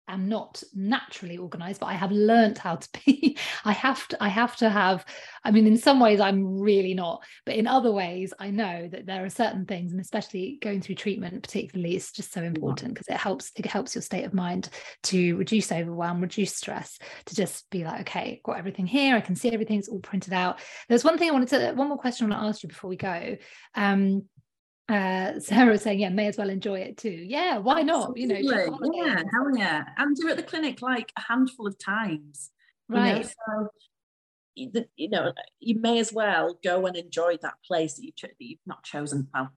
[0.09, 3.37] am not naturally organized but i have learned how to be.
[3.65, 5.05] I have to i have to have
[5.43, 9.05] i mean in some ways i'm really not but in other ways i know that
[9.05, 13.07] there are certain things and especially going through treatment particularly it's just so important because
[13.07, 14.69] it helps it helps your state of mind
[15.03, 19.35] to reduce overwhelm reduce stress to just be like okay got everything here i can
[19.35, 20.59] see everything it's all printed out.
[20.87, 22.89] There's one thing i wanted to one more question i want to ask you before
[22.89, 23.37] we go.
[23.75, 24.23] Um
[24.89, 27.09] uh Sarah was saying, yeah, may as well enjoy it too.
[27.09, 28.17] Yeah, why not?
[28.17, 29.85] You know, yeah, hell yeah.
[29.97, 32.51] And it at the clinic like a handful of times.
[32.89, 33.17] Right.
[33.17, 33.69] You know, so
[34.95, 38.59] you know, you may as well go and enjoy that place that you've, that you've
[38.65, 39.27] not chosen.
[39.33, 39.51] Well,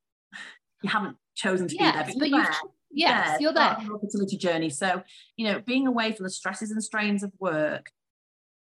[0.83, 2.55] you haven't chosen to yes, be there, but, but you're there.
[2.93, 3.77] Yes, yeah, you're there.
[4.01, 4.71] Fertility journey.
[4.71, 5.03] So,
[5.37, 7.91] you know, being away from the stresses and strains of work,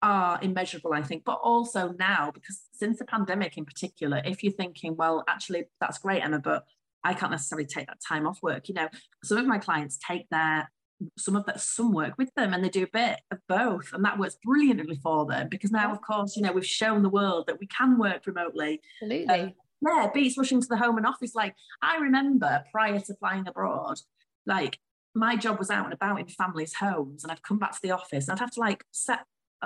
[0.01, 4.53] are immeasurable, I think, but also now, because since the pandemic in particular, if you're
[4.53, 6.65] thinking, well, actually, that's great, Emma, but
[7.03, 8.67] I can't necessarily take that time off work.
[8.67, 8.89] You know,
[9.23, 10.69] some of my clients take their
[11.15, 14.03] some of that some work with them and they do a bit of both and
[14.03, 17.45] that works brilliantly for them because now of course you know we've shown the world
[17.45, 18.81] that we can work remotely.
[19.03, 19.41] Absolutely.
[19.41, 19.53] Um,
[19.87, 21.35] yeah beats rushing to the home and office.
[21.35, 23.99] Like i remember prior to flying abroad
[24.47, 24.79] like
[25.13, 27.91] my job was out and about in families homes and i'd come back to the
[27.91, 29.19] office and i'd have to like set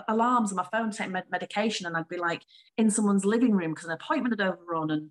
[0.08, 2.44] alarms on my phone to take med- medication and I'd be like
[2.78, 5.10] in someone's living room because an appointment had overrun and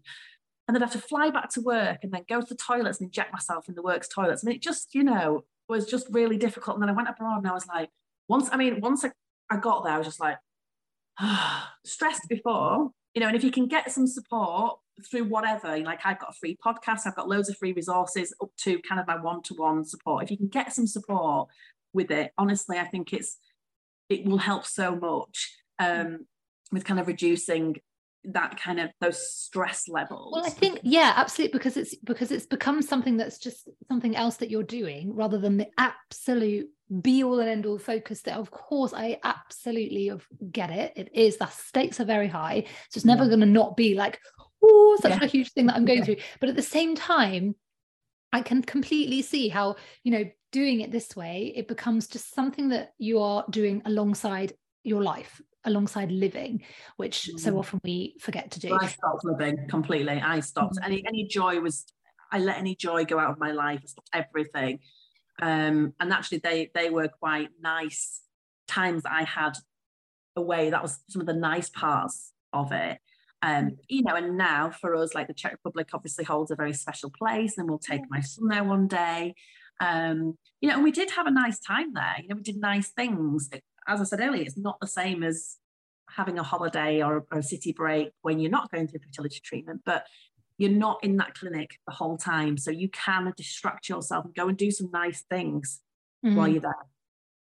[0.70, 3.00] and then I'd have to fly back to work and then go to the toilets
[3.00, 4.44] and inject myself in the works toilets.
[4.44, 6.76] Mean, it just, you know, was just really difficult.
[6.76, 7.88] And then I went abroad and I was like,
[8.28, 9.10] once, I mean, once I,
[9.50, 10.38] I got there, I was just like,
[11.18, 14.78] ah, stressed before, you know, and if you can get some support
[15.10, 18.50] through whatever, like I've got a free podcast, I've got loads of free resources up
[18.58, 20.22] to kind of my one-to-one support.
[20.22, 21.48] If you can get some support
[21.92, 23.38] with it, honestly, I think it's
[24.10, 26.26] it will help so much um,
[26.72, 27.76] with kind of reducing
[28.24, 32.44] that kind of those stress levels well i think yeah absolutely because it's because it's
[32.44, 36.68] become something that's just something else that you're doing rather than the absolute
[37.00, 40.12] be all and end all focus that of course i absolutely
[40.52, 43.28] get it it is the stakes are very high so it's never yeah.
[43.28, 44.20] going to not be like
[44.62, 45.24] oh such yeah.
[45.24, 46.04] a huge thing that i'm going yeah.
[46.04, 47.54] through but at the same time
[48.34, 52.68] i can completely see how you know doing it this way, it becomes just something
[52.70, 56.62] that you are doing alongside your life, alongside living,
[56.96, 57.38] which mm.
[57.38, 58.76] so often we forget to do.
[58.80, 60.20] I stopped living completely.
[60.20, 60.76] I stopped.
[60.76, 60.86] Mm.
[60.86, 61.84] Any any joy was
[62.32, 63.80] I let any joy go out of my life.
[63.82, 64.80] I stopped everything.
[65.40, 68.20] Um, and actually they they were quite nice
[68.68, 69.54] times I had
[70.36, 70.70] away.
[70.70, 72.98] That was some of the nice parts of it.
[73.42, 76.74] Um, you know, and now for us, like the Czech Republic obviously holds a very
[76.74, 79.34] special place, and we'll take my son there one day.
[79.80, 82.16] Um, you know, and we did have a nice time there.
[82.20, 83.48] You know, we did nice things.
[83.88, 85.56] As I said earlier, it's not the same as
[86.08, 89.80] having a holiday or, or a city break when you're not going through fertility treatment,
[89.84, 90.06] but
[90.58, 92.58] you're not in that clinic the whole time.
[92.58, 95.80] So you can distract yourself and go and do some nice things
[96.24, 96.34] mm.
[96.34, 96.74] while you're there.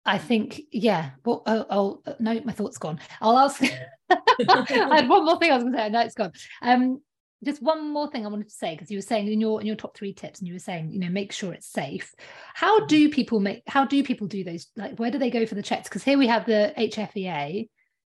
[0.05, 1.11] I think, yeah.
[1.23, 2.99] Well, oh, oh no, my thought's gone.
[3.21, 3.63] I'll ask.
[4.09, 5.89] I had one more thing I was going to say.
[5.89, 6.33] No, it's gone.
[6.61, 7.01] Um,
[7.45, 9.67] just one more thing I wanted to say because you were saying in your in
[9.67, 12.13] your top three tips and you were saying you know make sure it's safe.
[12.53, 12.87] How mm-hmm.
[12.87, 15.63] do people make how do people do those like where do they go for the
[15.63, 15.87] checks?
[15.87, 17.69] Because here we have the HFEA.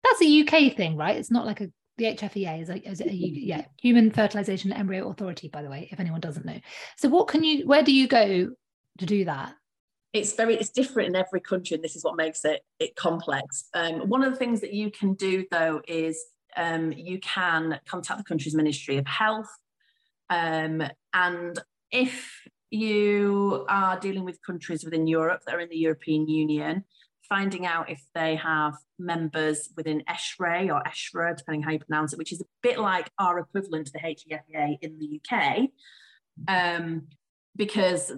[0.03, 1.17] That's a UK thing, right?
[1.17, 5.49] It's not like a the HFEA is a, is a yeah Human Fertilization Embryo Authority,
[5.49, 6.59] by the way, if anyone doesn't know.
[6.97, 8.49] So what can you where do you go
[8.99, 9.53] to do that?
[10.13, 13.65] it's very it's different in every country and this is what makes it it complex
[13.73, 16.23] um, one of the things that you can do though is
[16.57, 19.49] um, you can contact the country's Ministry of Health.
[20.29, 20.83] Um,
[21.13, 21.59] and
[21.91, 26.83] if you are dealing with countries within Europe that are in the European Union,
[27.29, 32.19] finding out if they have members within ESHRE or ESHRE, depending how you pronounce it,
[32.19, 35.69] which is a bit like our equivalent to the HFEA in the UK.
[36.47, 37.07] Um,
[37.55, 38.13] because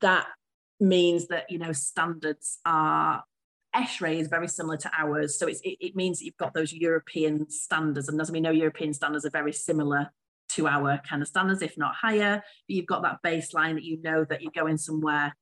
[0.00, 0.26] that
[0.80, 3.22] means that you know standards are
[3.74, 7.48] ESHRE is very similar to ours, so it, it means that you've got those European
[7.48, 10.10] standards, and as we know, European standards are very similar
[10.50, 12.42] to our kind of standards, if not higher.
[12.68, 15.34] But you've got that baseline that you know that you're going somewhere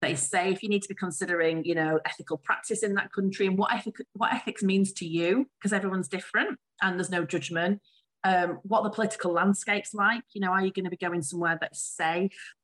[0.00, 0.62] that is safe.
[0.62, 3.96] You need to be considering, you know, ethical practice in that country and what ethic,
[4.14, 7.80] what ethics means to you, because everyone's different and there's no judgment.
[8.22, 10.24] Um, what the political landscape's like.
[10.32, 12.54] You know, are you going to be going somewhere that's safe?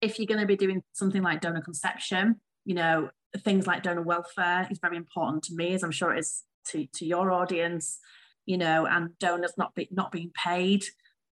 [0.00, 4.02] If you're going to be doing something like donor conception, you know, things like donor
[4.02, 7.98] welfare is very important to me, as I'm sure it is to, to your audience,
[8.46, 10.84] you know, and donors not be, not being paid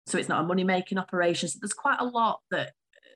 [0.06, 1.48] so it's not a money making operation.
[1.48, 2.72] So there's quite a lot that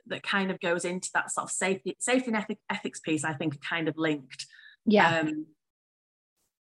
[0.09, 3.25] that kind of goes into that sort of safety safety and ethic, ethics piece.
[3.25, 4.47] I think are kind of linked.
[4.85, 5.21] Yeah.
[5.21, 5.47] Um,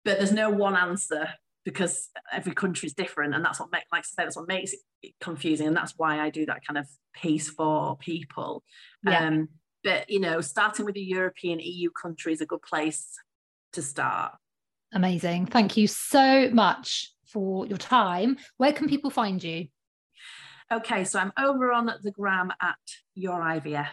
[0.03, 1.29] but there's no one answer
[1.63, 4.73] because every country is different, and that's what makes like I say that's what makes
[5.03, 8.63] it confusing, and that's why I do that kind of piece for people.
[9.03, 9.27] Yeah.
[9.27, 9.49] Um,
[9.83, 13.07] but you know, starting with the European EU country is a good place
[13.73, 14.33] to start.
[14.93, 15.45] Amazing.
[15.45, 18.37] Thank you so much for your time.
[18.57, 19.67] Where can people find you?
[20.71, 22.77] Okay, so I'm over on the gram at
[23.15, 23.87] Your IVF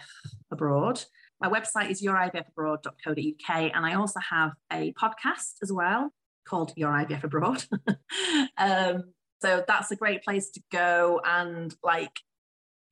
[0.51, 1.03] Abroad.
[1.41, 6.13] My website is yourivfabroad.co.uk, and I also have a podcast as well
[6.47, 7.65] called Your IVF Abroad.
[8.59, 9.05] um,
[9.41, 12.13] so that's a great place to go, and like,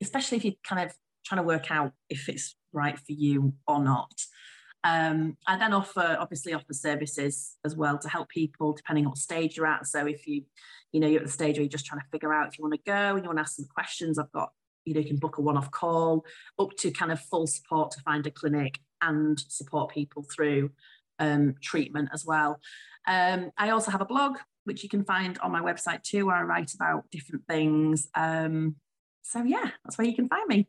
[0.01, 3.83] especially if you're kind of trying to work out if it's right for you or
[3.83, 4.11] not.
[4.83, 9.17] Um, I then offer, obviously, offer services as well to help people depending on what
[9.17, 9.87] stage you're at.
[9.87, 10.43] So if you,
[10.91, 12.63] you know, you're at the stage where you're just trying to figure out if you
[12.63, 14.51] want to go and you want to ask some questions, I've got,
[14.85, 16.23] you know, you can book a one-off call
[16.59, 20.69] up to kind of full support to find a clinic and support people through
[21.17, 22.59] um, treatment as well.
[23.07, 26.35] Um, I also have a blog which you can find on my website too, where
[26.35, 28.07] I write about different things.
[28.15, 28.75] Um,
[29.23, 30.67] so yeah, that's where you can find me.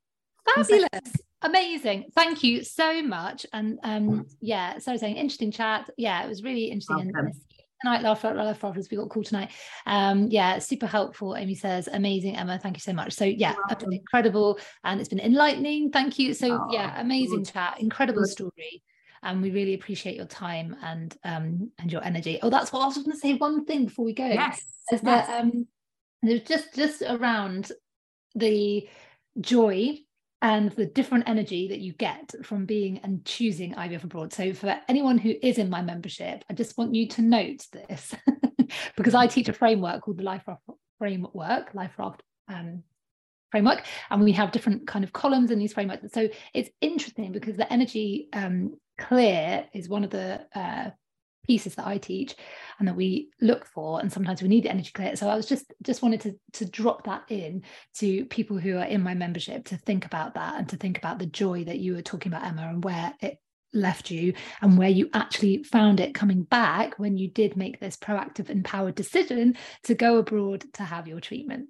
[0.55, 1.13] Fabulous.
[1.43, 2.07] Amazing.
[2.15, 3.47] Thank you so much.
[3.53, 5.91] And um, yeah, so saying interesting chat.
[5.97, 7.13] Yeah, it was really interesting.
[7.15, 7.35] And
[7.83, 9.51] tonight, laugh out laugh as we got called tonight.
[9.85, 11.37] Um, yeah, super helpful.
[11.37, 12.59] Amy says, amazing, Emma.
[12.59, 13.13] Thank you so much.
[13.13, 13.55] So yeah,
[13.91, 15.91] incredible, and it's been enlightening.
[15.91, 16.33] Thank you.
[16.33, 17.53] So oh, yeah, amazing good.
[17.53, 18.31] chat, incredible good.
[18.31, 18.83] story.
[19.23, 22.39] And we really appreciate your time and um and your energy.
[22.43, 23.35] Oh, that's what I was going to say.
[23.35, 24.61] One thing before we go yes,
[24.93, 25.03] is yes.
[25.03, 25.67] that um
[26.23, 27.73] there's just just around
[28.35, 28.89] the
[29.41, 29.99] joy
[30.43, 34.33] and the different energy that you get from being and choosing IVF abroad.
[34.33, 38.15] So, for anyone who is in my membership, I just want you to note this
[38.97, 40.63] because I teach a framework called the Life Raft
[40.99, 42.83] Framework, Life Raft um,
[43.51, 46.13] Framework, and we have different kind of columns in these frameworks.
[46.13, 50.91] So, it's interesting because the energy um, clear is one of the uh,
[51.47, 52.35] pieces that I teach
[52.79, 55.17] and that we look for and sometimes we need the energy clear.
[55.17, 57.63] So I was just just wanted to to drop that in
[57.97, 61.19] to people who are in my membership to think about that and to think about
[61.19, 63.39] the joy that you were talking about Emma and where it
[63.73, 64.33] left you
[64.63, 68.95] and where you actually found it coming back when you did make this proactive empowered
[68.95, 71.69] decision to go abroad to have your treatment.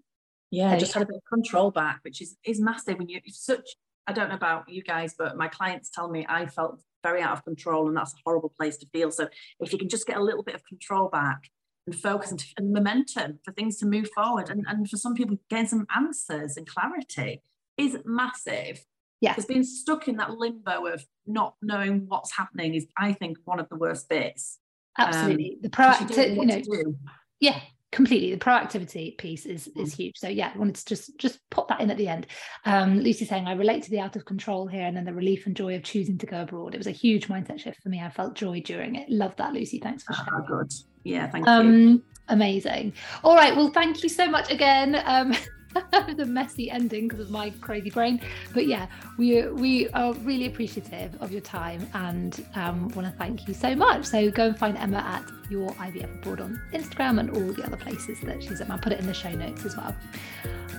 [0.50, 3.20] Yeah so, just had a bit of control back which is is massive when you
[3.28, 3.66] such
[4.06, 7.36] I don't know about you guys, but my clients tell me I felt very out
[7.36, 9.10] of control, and that's a horrible place to feel.
[9.10, 9.28] So
[9.60, 11.40] if you can just get a little bit of control back
[11.86, 15.36] and focus and, and momentum for things to move forward, and, and for some people
[15.48, 17.42] getting some answers and clarity
[17.76, 18.84] is massive.
[19.20, 23.38] Yeah, because being stuck in that limbo of not knowing what's happening is, I think,
[23.44, 24.58] one of the worst bits.
[24.98, 26.94] Absolutely, um, the proactive, you know,
[27.40, 27.60] yeah,
[27.96, 29.96] completely the proactivity piece is is mm.
[29.96, 30.18] huge.
[30.18, 32.26] So yeah I wanted to just just pop that in at the end.
[32.66, 35.46] Um lucy saying i relate to the out of control here and then the relief
[35.46, 36.74] and joy of choosing to go abroad.
[36.74, 38.02] It was a huge mindset shift for me.
[38.02, 39.08] I felt joy during it.
[39.08, 39.78] Love that lucy.
[39.78, 40.30] Thanks for sharing.
[40.34, 40.72] oh, good.
[41.04, 42.92] Yeah thank um, you amazing.
[43.24, 45.02] All right well thank you so much again.
[45.06, 45.32] Um
[46.16, 48.20] the messy ending because of my crazy brain.
[48.54, 48.86] But yeah,
[49.18, 53.74] we we are really appreciative of your time and um, want to thank you so
[53.74, 54.04] much.
[54.06, 57.76] So go and find Emma at your IVF abroad on Instagram and all the other
[57.76, 58.70] places that she's at.
[58.70, 59.94] I'll put it in the show notes as well.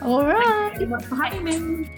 [0.01, 0.75] All right.
[0.77, 1.89] Thank you for having me.